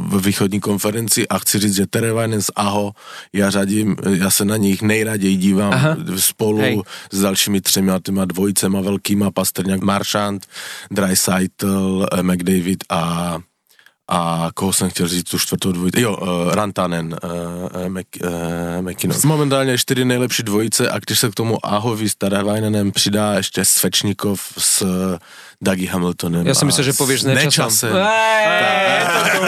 v 0.09 0.27
východní 0.27 0.61
konferenci 0.61 1.29
a 1.29 1.39
chci 1.39 1.59
říct, 1.59 1.75
že 1.75 1.87
Terevainen 1.87 2.43
s 2.43 2.53
Aho, 2.57 2.93
já 3.33 3.51
řadím, 3.51 3.97
já 4.11 4.31
se 4.31 4.45
na 4.45 4.57
nich 4.57 4.83
nejraději 4.83 5.37
dívám 5.37 5.73
Aha. 5.73 5.97
Spolu 6.17 6.59
Hej. 6.59 6.83
S 7.13 7.21
dalšími 7.21 7.61
třema 7.61 8.01
těma 8.05 8.25
dvojicema 8.25 8.81
velkýma, 8.81 9.31
Pastrňák, 9.31 9.81
Marchand, 9.81 10.47
Dreisaitl, 10.91 12.07
eh, 12.13 12.23
McDavid 12.23 12.85
a 12.89 13.39
a 14.09 14.49
koho 14.55 14.73
jsem 14.73 14.91
chtěl 14.91 15.09
říct, 15.09 15.31
tu 15.31 15.39
čtvrtou 15.39 15.73
dvojici, 15.73 16.01
jo, 16.01 16.17
uh, 16.17 16.55
Rantanen, 16.55 17.17
uh, 17.25 17.89
Mac, 17.89 18.07
uh, 18.25 18.31
McKinnon. 18.91 19.19
Momentálně 19.25 19.79
čtyři 19.79 20.05
nejlepší 20.05 20.43
dvojice 20.43 20.91
a 20.91 20.99
když 20.99 21.19
se 21.19 21.31
k 21.31 21.35
tomu 21.35 21.67
Ahovi 21.67 22.09
s 22.09 22.15
Taravajnenem 22.15 22.93
přidá 22.93 23.35
ještě 23.35 23.65
Svečníkov 23.65 24.41
s 24.59 24.85
Dougie 25.59 25.91
Hamiltonem 25.91 26.47
Ja 26.47 26.55
si 26.55 26.63
myslím, 26.63 26.87
že 26.87 26.95
povieš 26.95 27.27
nečasom. 27.27 27.67
Nečasem. 27.67 27.91
Ej, 27.91 28.95
je 28.95 29.07
to 29.11 29.21
tu. 29.27 29.43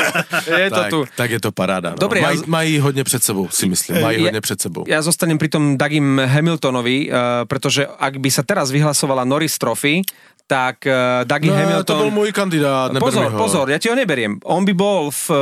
Je 0.51 0.69
to 0.71 0.81
tak, 0.83 0.91
tak 1.15 1.29
je 1.31 1.41
to 1.41 1.51
paráda. 1.55 1.91
No. 1.95 2.03
Dobre, 2.03 2.21
mají, 2.21 2.39
ja- 2.39 2.45
mají 2.47 2.79
hodně 2.79 3.05
před 3.05 3.23
sebou, 3.23 3.49
si 3.49 3.69
myslím. 3.71 4.03
Mají 4.03 4.19
Ja- 4.19 4.25
hodně 4.27 4.41
před 4.41 4.59
sebou. 4.61 4.83
Ja 4.91 5.03
zostanem 5.07 5.39
pri 5.39 5.49
tom 5.49 5.79
Dagim 5.79 6.19
Hamiltonovi, 6.19 7.15
uh, 7.15 7.47
pretože 7.47 7.87
ak 7.87 8.19
by 8.19 8.31
sa 8.31 8.43
teraz 8.43 8.75
vyhlasovala 8.75 9.23
Norris 9.23 9.55
Trophy, 9.55 10.03
tak 10.51 10.83
uh, 10.83 11.23
Dougie 11.23 11.55
No, 11.55 11.55
Hamilton... 11.55 11.87
to 11.87 12.03
byl 12.03 12.11
můj 12.11 12.33
kandidát, 12.35 12.91
Pozor, 12.99 13.31
ho. 13.31 13.39
pozor, 13.39 13.71
ja 13.71 13.79
ti 13.79 13.87
ho 13.87 13.95
neberiem. 13.95 14.43
On 14.43 14.67
by 14.67 14.75
bol 14.75 15.15
v, 15.15 15.27
eh, 15.31 15.39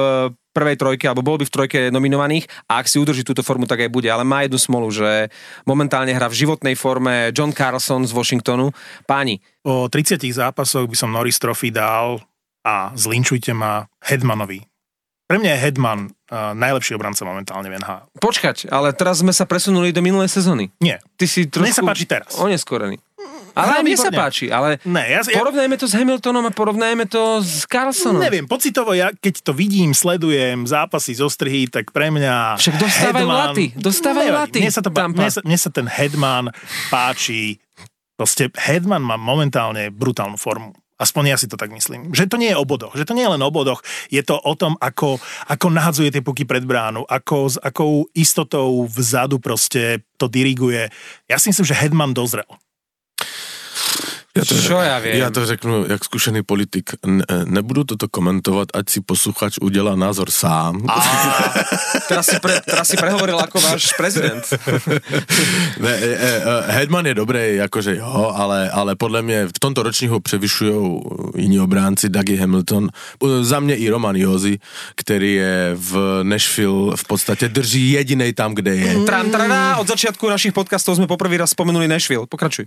prvej 0.53 0.77
trojke, 0.77 1.07
alebo 1.09 1.23
bol 1.23 1.38
by 1.38 1.47
v 1.47 1.55
trojke 1.55 1.79
nominovaných 1.88 2.51
a 2.66 2.83
ak 2.83 2.90
si 2.90 2.99
udrží 2.99 3.23
túto 3.23 3.47
formu, 3.47 3.64
tak 3.64 3.79
aj 3.79 3.94
bude. 3.94 4.11
Ale 4.11 4.27
má 4.27 4.42
jednu 4.42 4.59
smolu, 4.59 4.90
že 4.90 5.31
momentálne 5.64 6.11
hrá 6.11 6.27
v 6.27 6.35
životnej 6.35 6.75
forme 6.75 7.31
John 7.31 7.55
Carlson 7.55 8.03
z 8.05 8.12
Washingtonu. 8.12 8.75
Páni, 9.07 9.38
Po 9.62 9.87
30 9.87 10.18
zápasoch 10.18 10.90
by 10.90 10.97
som 10.99 11.14
Norris 11.14 11.38
Trophy 11.38 11.71
dal 11.71 12.18
a 12.66 12.90
zlinčujte 12.92 13.55
ma 13.55 13.87
Hedmanovi. 14.03 14.66
Pre 15.31 15.38
mňa 15.38 15.51
je 15.55 15.62
Hedman 15.62 16.01
uh, 16.09 16.57
najlepší 16.59 16.97
obranca 16.97 17.23
momentálne 17.23 17.68
v 17.71 17.79
NHL. 17.79 18.01
počkať, 18.18 18.66
ale 18.73 18.90
teraz 18.97 19.21
sme 19.23 19.31
sa 19.31 19.47
presunuli 19.47 19.92
do 19.94 20.03
minulej 20.03 20.27
sezóny. 20.27 20.73
Nie. 20.83 20.99
Ty 21.14 21.25
si 21.29 21.47
trošku... 21.47 21.68
Mne 21.68 21.77
sa 21.77 21.85
páči 21.87 22.05
teraz. 22.09 22.35
Oneskorený. 22.35 22.99
Ale 23.59 23.71
aj 23.73 23.83
mne 23.83 23.99
sa 23.99 24.11
páči, 24.11 24.47
ale 24.49 24.79
Ne, 24.83 25.03
ja, 25.11 25.21
porovnajme 25.21 25.75
to 25.75 25.85
s 25.85 25.92
Hamiltonom 25.92 26.44
a 26.44 26.53
porovnajme 26.53 27.05
to 27.05 27.42
s 27.42 27.66
Carlsonom. 27.66 28.23
neviem, 28.23 28.47
pocitovo, 28.47 28.94
ja 28.94 29.11
keď 29.11 29.42
to 29.42 29.53
vidím, 29.53 29.90
sledujem 29.90 30.62
zápasy 30.62 31.12
zo 31.12 31.27
strihy, 31.27 31.66
tak 31.66 31.90
pre 31.90 32.09
mňa 32.09 32.57
Však 32.57 32.77
dostávajú 32.79 33.27
Hedman- 33.27 33.40
laty, 33.51 33.64
dostávajú 33.75 34.31
laty. 34.31 34.59
Mne 34.61 34.71
sa, 34.71 34.81
to, 34.81 34.90
Tampa. 34.90 35.18
mne, 35.18 35.31
sa, 35.31 35.40
mne 35.42 35.59
sa 35.59 35.71
ten 35.71 35.87
Hedman 35.87 36.44
páči. 36.88 37.59
Proste 38.14 38.51
Hedman 38.57 39.01
má 39.01 39.14
momentálne 39.14 39.90
brutálnu 39.90 40.35
formu. 40.35 40.75
Aspoň 40.99 41.31
ja 41.31 41.38
si 41.38 41.47
to 41.47 41.55
tak 41.55 41.71
myslím. 41.71 42.11
Že 42.11 42.27
to 42.27 42.37
nie 42.42 42.51
je 42.51 42.59
o 42.59 42.66
bodoch. 42.66 42.90
Že 42.90 43.07
to 43.07 43.14
nie 43.14 43.23
je 43.23 43.31
len 43.31 43.38
o 43.38 43.55
bodoch. 43.55 43.87
Je 44.11 44.18
to 44.18 44.35
o 44.35 44.59
tom, 44.59 44.75
ako, 44.83 45.23
ako 45.47 45.66
nahadzuje 45.71 46.11
tie 46.11 46.18
puky 46.18 46.42
pred 46.42 46.66
bránu, 46.66 47.07
ako, 47.07 47.37
s 47.47 47.57
akou 47.57 48.11
istotou 48.12 48.83
vzadu 48.83 49.38
proste 49.38 50.03
to 50.18 50.27
diriguje. 50.27 50.90
Ja 51.31 51.38
si 51.38 51.55
myslím, 51.55 51.71
že 51.71 51.79
Hedman 51.79 52.11
dozrel. 52.11 52.51
Já 54.38 54.44
to, 54.44 54.55
Čo 54.55 54.79
ja 54.79 54.98
viem? 54.98 55.18
Já 55.18 55.31
to 55.31 55.46
řeknu, 55.46 55.85
jak 55.88 56.05
zkušený 56.05 56.42
politik. 56.42 56.90
Ne, 57.07 57.24
nebudu 57.44 57.85
toto 57.85 58.09
komentovat, 58.09 58.68
ať 58.74 58.88
si 58.88 59.01
posluchač 59.01 59.59
udělá 59.59 59.98
názor 59.98 60.31
sám. 60.31 60.87
A... 60.88 60.94
Teraz 62.09 62.27
si, 62.27 62.38
pre, 62.38 62.61
teraz 62.62 62.87
si 62.88 62.96
prehovoril 62.96 63.38
ako 63.38 63.59
váš 63.61 63.92
prezident. 63.98 64.46
Ne, 65.79 65.90
e, 65.90 66.11
e, 66.11 66.72
Hedman 66.72 67.07
je 67.07 67.14
dobrý, 67.14 67.57
jakože 67.57 67.96
jo, 67.96 68.33
ale, 68.35 68.70
ale 68.70 68.96
podle 68.96 69.22
mě 69.22 69.46
v 69.46 69.59
tomto 69.59 69.83
ročníku 69.83 70.20
převyšují 70.20 71.01
jiní 71.37 71.61
obránci, 71.61 72.09
Dougie 72.09 72.40
Hamilton, 72.40 72.88
E, 73.24 73.44
za 73.44 73.61
mě 73.61 73.77
i 73.77 73.90
Roman 73.90 74.16
Jozi, 74.16 74.59
který 74.94 75.35
je 75.35 75.72
v 75.74 76.20
Nashville 76.22 76.96
v 76.96 77.05
podstatě 77.05 77.48
drží 77.48 77.90
jedinej 77.90 78.33
tam, 78.33 78.55
kde 78.55 78.74
je. 78.77 79.05
Tram, 79.05 79.31
trará, 79.31 79.77
od 79.77 79.88
začiatku 79.88 80.29
našich 80.29 80.53
podcastov 80.53 80.96
sme 80.96 81.07
poprvý 81.07 81.37
raz 81.40 81.51
spomenuli 81.51 81.88
Nashville. 81.88 82.27
Pokračuj. 82.27 82.66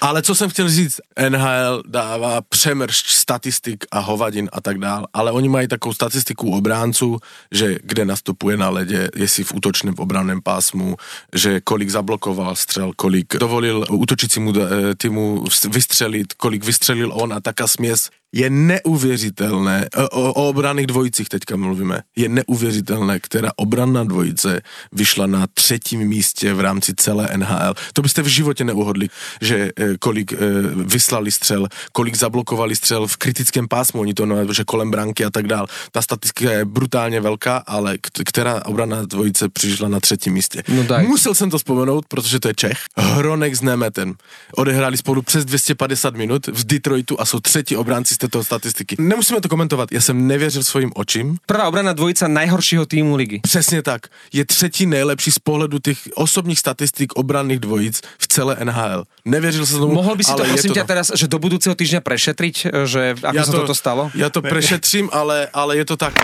Ale 0.00 0.22
co 0.22 0.34
jsem 0.34 0.50
chtěl 0.50 0.68
říct, 0.68 1.00
NHL 1.28 1.82
dává 1.86 2.40
přemršť 2.40 3.06
statistik 3.10 3.84
a 3.90 3.98
hovadin 3.98 4.48
a 4.52 4.60
tak 4.60 4.78
dál, 4.78 5.06
ale 5.12 5.32
oni 5.32 5.48
mají 5.48 5.68
takovou 5.68 5.94
statistiku 5.94 6.50
obránců, 6.56 7.18
že 7.52 7.76
kde 7.82 8.04
nastupuje 8.04 8.56
na 8.56 8.68
ledě, 8.68 9.10
jestli 9.16 9.44
v 9.44 9.54
útočném 9.54 9.94
v 9.94 10.00
obranném 10.00 10.42
pásmu, 10.42 10.96
že 11.34 11.60
kolik 11.60 11.90
zablokoval 11.90 12.56
střel, 12.56 12.92
kolik 12.96 13.36
dovolil 13.36 13.84
útočícímu 13.90 14.52
eh, 14.56 14.94
týmu 14.94 15.44
vystřelit, 15.70 16.34
kolik 16.34 16.64
vystřelil 16.64 17.10
on 17.14 17.32
a 17.32 17.40
taká 17.40 17.66
směs 17.66 18.10
je 18.32 18.50
neuvěřitelné, 18.50 19.88
o, 19.96 20.08
o, 20.08 20.48
obraných 20.48 20.86
dvojicích 20.86 21.28
teďka 21.28 21.56
mluvíme, 21.56 22.02
je 22.16 22.28
neuvěřitelné, 22.28 23.20
která 23.20 23.50
obranná 23.56 24.04
dvojice 24.04 24.60
vyšla 24.92 25.26
na 25.26 25.46
třetím 25.54 26.00
místě 26.00 26.54
v 26.54 26.60
rámci 26.60 26.92
celé 26.96 27.28
NHL. 27.36 27.74
To 27.92 28.02
byste 28.02 28.22
v 28.22 28.26
životě 28.26 28.64
neuhodli, 28.64 29.08
že 29.40 29.70
eh, 29.76 29.96
kolik 29.98 30.32
eh, 30.32 30.36
vyslali 30.74 31.32
střel, 31.32 31.68
kolik 31.92 32.14
zablokovali 32.14 32.76
střel 32.76 33.06
v 33.06 33.16
kritickém 33.16 33.68
pásmu, 33.68 34.00
oni 34.00 34.14
to 34.14 34.26
no, 34.26 34.52
že 34.52 34.64
kolem 34.64 34.90
branky 34.90 35.24
a 35.24 35.30
tak 35.30 35.46
dál. 35.46 35.66
Ta 35.92 36.02
statistika 36.02 36.52
je 36.52 36.64
brutálně 36.64 37.20
velká, 37.20 37.56
ale 37.56 37.98
která 38.24 38.66
obranná 38.66 39.02
dvojice 39.04 39.48
přišla 39.48 39.88
na 39.88 40.00
třetím 40.00 40.32
místě. 40.32 40.62
No. 40.68 40.84
Musel 40.98 41.34
jsem 41.34 41.50
to 41.50 41.58
vzpomenout, 41.58 42.04
protože 42.08 42.40
to 42.40 42.48
je 42.48 42.54
Čech. 42.54 42.78
Hronek 42.96 43.54
s 43.54 43.60
Nemetem. 43.60 44.14
Odehráli 44.56 44.96
spolu 44.96 45.22
přes 45.22 45.44
250 45.44 46.14
minut 46.14 46.46
v 46.46 46.64
Detroitu 46.66 47.20
a 47.20 47.24
jsou 47.24 47.40
třetí 47.40 47.76
obránci 47.76 48.17
této 48.18 48.44
statistiky. 48.44 48.96
Nemusíme 48.98 49.40
to 49.40 49.48
komentovat, 49.48 49.92
já 49.92 50.00
jsem 50.00 50.26
nevěřil 50.26 50.62
svým 50.62 50.92
očím. 50.94 51.36
Prvá 51.46 51.68
obranná 51.68 51.92
dvojica 51.92 52.28
najhoršího 52.28 52.86
týmu 52.86 53.16
ligy. 53.16 53.40
Přesně 53.42 53.82
tak. 53.82 54.06
Je 54.32 54.44
třetí 54.44 54.86
nejlepší 54.86 55.30
z 55.30 55.38
pohledu 55.38 55.78
těch 55.78 55.98
osobních 56.14 56.58
statistik 56.58 57.12
obranných 57.12 57.60
dvojic 57.60 58.00
v 58.18 58.28
celé 58.28 58.56
NHL. 58.64 59.04
Nevěřil 59.24 59.66
jsem 59.66 59.78
tomu, 59.78 59.94
Mohol 59.94 60.16
by 60.16 60.24
si 60.24 60.34
to 60.34 60.44
prosím 60.44 60.74
ťa 60.74 60.82
to. 60.82 60.86
teraz, 60.86 61.06
že 61.14 61.28
do 61.28 61.38
budúceho 61.38 61.74
týždňa 61.74 62.00
prešetriť, 62.00 62.54
že 62.84 63.14
ako 63.22 63.42
sa 63.44 63.52
toto 63.52 63.74
stalo? 63.74 64.10
Já 64.14 64.30
to 64.30 64.42
prešetřím, 64.42 65.08
ale, 65.12 65.48
ale 65.54 65.76
je 65.76 65.84
to 65.84 65.96
tak. 65.96 66.14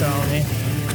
momentálne, 0.00 0.44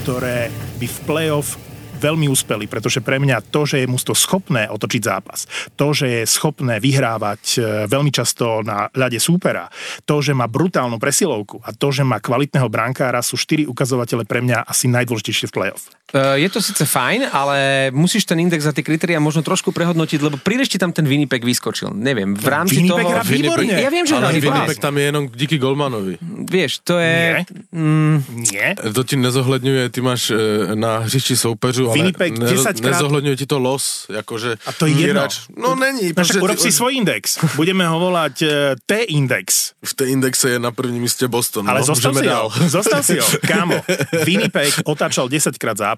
ktoré 0.01 0.49
by 0.81 0.87
v 0.89 0.97
play-off 1.05 1.61
veľmi 2.05 2.29
úspeli, 2.29 2.69
pretože 2.69 3.01
pre 3.01 3.17
mňa 3.17 3.49
to, 3.49 3.65
že 3.65 3.81
je 3.81 3.89
musto 3.89 4.13
schopné 4.13 4.69
otočiť 4.69 5.01
zápas, 5.01 5.49
to, 5.73 5.89
že 5.89 6.05
je 6.05 6.21
schopné 6.29 6.77
vyhrávať 6.77 7.43
e, 7.57 7.59
veľmi 7.89 8.13
často 8.13 8.61
na 8.61 8.85
ľade 8.93 9.17
súpera, 9.17 9.65
to, 10.05 10.21
že 10.21 10.37
má 10.37 10.45
brutálnu 10.45 11.01
presilovku 11.01 11.65
a 11.65 11.73
to, 11.73 11.89
že 11.89 12.05
má 12.05 12.21
kvalitného 12.21 12.69
brankára, 12.69 13.25
sú 13.25 13.33
štyri 13.41 13.65
ukazovatele 13.65 14.29
pre 14.29 14.45
mňa 14.45 14.69
asi 14.69 14.85
najdôležitejšie 14.93 15.49
v 15.49 15.53
play-off. 15.53 15.89
Uh, 16.13 16.37
je 16.37 16.49
to 16.49 16.61
síce 16.61 16.85
fajn, 16.85 17.25
ale 17.33 17.89
musíš 17.89 18.29
ten 18.29 18.37
index 18.39 18.63
za 18.63 18.71
tie 18.71 18.85
kritéria 18.85 19.17
možno 19.17 19.41
trošku 19.41 19.73
prehodnotiť, 19.73 20.21
lebo 20.21 20.37
príliš 20.37 20.69
ti 20.69 20.77
tam 20.77 20.93
ten 20.93 21.01
Winnipeg 21.01 21.41
vyskočil. 21.41 21.91
Neviem, 21.97 22.37
v 22.37 22.45
rámci 22.45 22.77
Winnipeg 22.77 23.03
toho... 23.03 23.13
hrá 23.17 23.23
výborne. 23.25 23.73
Ja 23.73 23.89
viem, 23.89 24.05
že 24.05 24.13
hrá. 24.15 24.29
Winnipeg 24.29 24.77
tam 24.77 24.93
je 25.01 25.03
jenom 25.09 25.23
díky 25.33 25.57
Golmanovi. 25.57 26.21
Vieš, 26.45 26.85
to 26.85 27.01
je... 27.01 27.41
Nie. 27.41 27.45
Mm, 27.73 28.17
Nie? 28.53 28.67
To 28.93 29.01
ti 29.03 29.17
nezohledňuje, 29.17 29.89
ty 29.89 29.99
máš 30.05 30.29
e, 30.29 30.37
na 30.77 30.97
hřišti 31.09 31.35
soupeřů, 31.37 31.89
ale 31.89 31.97
Winnipeg 31.97 32.37
ne, 32.37 32.45
10 32.53 32.63
krát- 32.63 32.81
nezohledňuje 32.85 33.35
ti 33.41 33.45
to 33.49 33.57
los, 33.59 34.05
jakože... 34.13 34.61
A 34.65 34.71
to 34.77 34.85
je 34.85 34.93
jedno. 35.09 35.25
No 35.57 35.75
není, 35.75 36.13
No 36.17 36.23
však 36.23 36.37
urob 36.43 36.59
si 36.61 36.71
svoj 36.71 36.95
index. 37.01 37.41
Budeme 37.57 37.81
ho 37.87 37.97
volať 37.99 38.35
e, 38.41 38.75
T-index. 38.85 39.73
v 39.85 39.93
té 39.93 40.05
indexe 40.05 40.49
je 40.49 40.59
na 40.59 40.71
prvním 40.71 41.01
místě 41.01 41.27
Boston. 41.27 41.65
Ale 41.69 41.79
no, 41.81 41.85
zostav 41.85 42.13
si 42.15 42.25
dál. 42.25 42.49
ho. 42.53 42.69
Zostav 42.69 43.01
si 43.05 43.17
ho. 43.19 43.27
Kámo, 43.49 43.81
Winnipeg 44.23 44.85
otáčal 44.85 45.27
10 45.27 45.57
krát 45.57 45.77
zápas. 45.77 45.94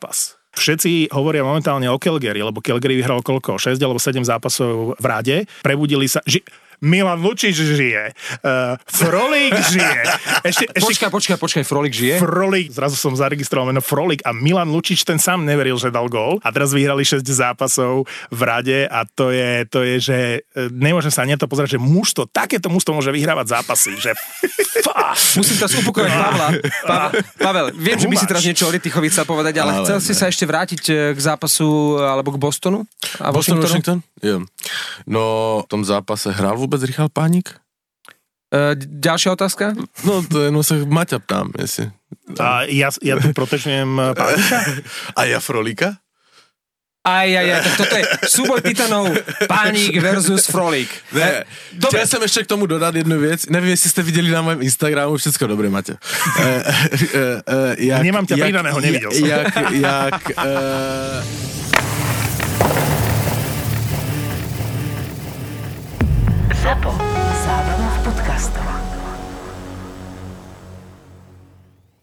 Všetci 0.58 1.14
hovoria 1.14 1.46
momentálne 1.46 1.86
o 1.86 2.02
Calgary, 2.02 2.42
lebo 2.42 2.66
Calgary 2.66 2.98
vyhral 2.98 3.22
koľko? 3.22 3.62
6 3.62 3.78
alebo 3.78 4.02
7 4.02 4.26
zápasov 4.26 4.98
v 4.98 5.06
rade. 5.06 5.36
Prebudili 5.62 6.10
sa... 6.10 6.26
Ži- 6.26 6.46
Milan 6.82 7.18
Lučič 7.26 7.58
žije. 7.58 8.14
Uh, 8.46 8.78
Frolík 8.86 9.54
žije. 9.74 10.02
Ešte, 10.46 10.66
ešte 10.78 10.86
počkaj, 10.86 11.10
počkaj, 11.10 11.38
počkaj, 11.42 11.64
Frolik 11.66 11.94
žije? 11.94 12.22
Frolik, 12.22 12.70
zrazu 12.70 12.94
som 12.94 13.18
zaregistroval 13.18 13.74
meno 13.74 13.82
Frolik 13.82 14.22
a 14.22 14.30
Milan 14.30 14.70
Lučič 14.70 15.02
ten 15.02 15.18
sám 15.18 15.42
neveril, 15.42 15.82
že 15.82 15.90
dal 15.90 16.06
gól 16.06 16.38
a 16.46 16.54
teraz 16.54 16.78
vyhrali 16.78 17.02
6 17.02 17.26
zápasov 17.26 18.06
v 18.30 18.42
rade 18.46 18.86
a 18.86 19.10
to 19.10 19.34
je, 19.34 19.66
to 19.66 19.82
je 19.82 19.96
že 19.98 20.18
e, 20.54 20.70
nemôžem 20.70 21.10
sa 21.10 21.26
ani 21.26 21.34
na 21.34 21.42
to 21.42 21.50
pozerať, 21.50 21.78
že 21.78 21.80
mužstvo, 21.82 22.30
takéto 22.30 22.70
mužstvo 22.70 22.94
môže 22.94 23.10
vyhrávať 23.10 23.58
zápasy, 23.58 23.98
že. 23.98 24.14
Musím 25.34 25.58
teraz 25.58 25.74
upokojať 25.82 26.12
Pavla. 26.14 26.48
Pavel, 26.86 27.12
Pavel, 27.42 27.68
viem, 27.74 27.98
že 27.98 28.06
by 28.06 28.16
si 28.16 28.26
teraz 28.30 28.44
niečo 28.46 28.70
o 28.70 28.72
Litychovi 28.72 29.10
chcel 29.10 29.26
povedať, 29.26 29.58
ale, 29.60 29.82
Ale 29.82 29.84
chcel 29.84 29.98
si 30.00 30.14
ne. 30.14 30.20
sa 30.20 30.26
ešte 30.30 30.46
vrátiť 30.46 30.82
e, 30.88 30.94
k 31.18 31.20
zápasu 31.20 31.98
alebo 31.98 32.30
k 32.30 32.38
Bostonu? 32.38 32.86
A 33.18 33.34
Boston, 33.34 33.58
Washingtonu? 33.58 33.66
Washington? 33.66 33.98
Jo. 34.24 34.42
No, 35.08 35.22
v 35.66 35.68
tom 35.68 35.86
zápase 35.86 36.32
hrál 36.32 36.58
vůbec 36.58 36.84
Richard 36.84 37.14
Pánik? 37.14 37.50
E, 38.48 38.76
ďalšia 38.80 39.36
otázka? 39.36 39.76
No, 40.08 40.24
to 40.24 40.44
jenom 40.44 40.64
se 40.64 40.86
Maťa 40.86 41.20
ptám, 41.20 41.52
jestli. 41.60 41.92
A 42.40 42.64
ja, 42.64 42.88
ja 43.04 43.20
tu 43.20 43.36
protečujem 43.36 44.00
e, 44.00 44.16
pánika. 44.16 44.58
A 45.20 45.22
ja 45.28 45.40
Frolíka? 45.44 46.00
Aj, 47.08 47.28
aj, 47.28 47.48
aj, 47.56 47.62
tak 47.64 47.74
toto 47.80 47.96
je 47.96 48.04
súboj 48.28 48.60
titanov 48.60 49.08
Pánik 49.48 49.96
versus 50.04 50.44
Frolik. 50.52 50.92
Ne, 51.16 51.48
Dobre. 51.72 51.88
chtěl 51.88 52.08
jsem 52.08 52.22
ještě 52.22 52.44
k 52.44 52.48
tomu 52.48 52.66
dodat 52.66 52.96
jednu 52.96 53.20
věc. 53.20 53.46
Nevím, 53.46 53.70
jestli 53.70 53.90
jste 53.90 54.04
viděli 54.04 54.32
na 54.32 54.42
mém 54.42 54.62
Instagramu, 54.62 55.18
všechno 55.18 55.48
dobré, 55.48 55.70
Maťa. 55.70 55.94
Eh, 56.40 56.64
eh, 56.64 57.42
eh, 57.48 57.76
jak, 57.78 58.04
Nemám 58.04 58.26
ťa 58.26 58.36
jak, 58.36 58.46
pridaného, 58.46 58.80
nevidel 58.80 59.12
som. 59.12 59.28
Jak, 59.28 59.56
jak, 59.72 60.32
eh, 60.36 61.24
Apple. 66.68 67.07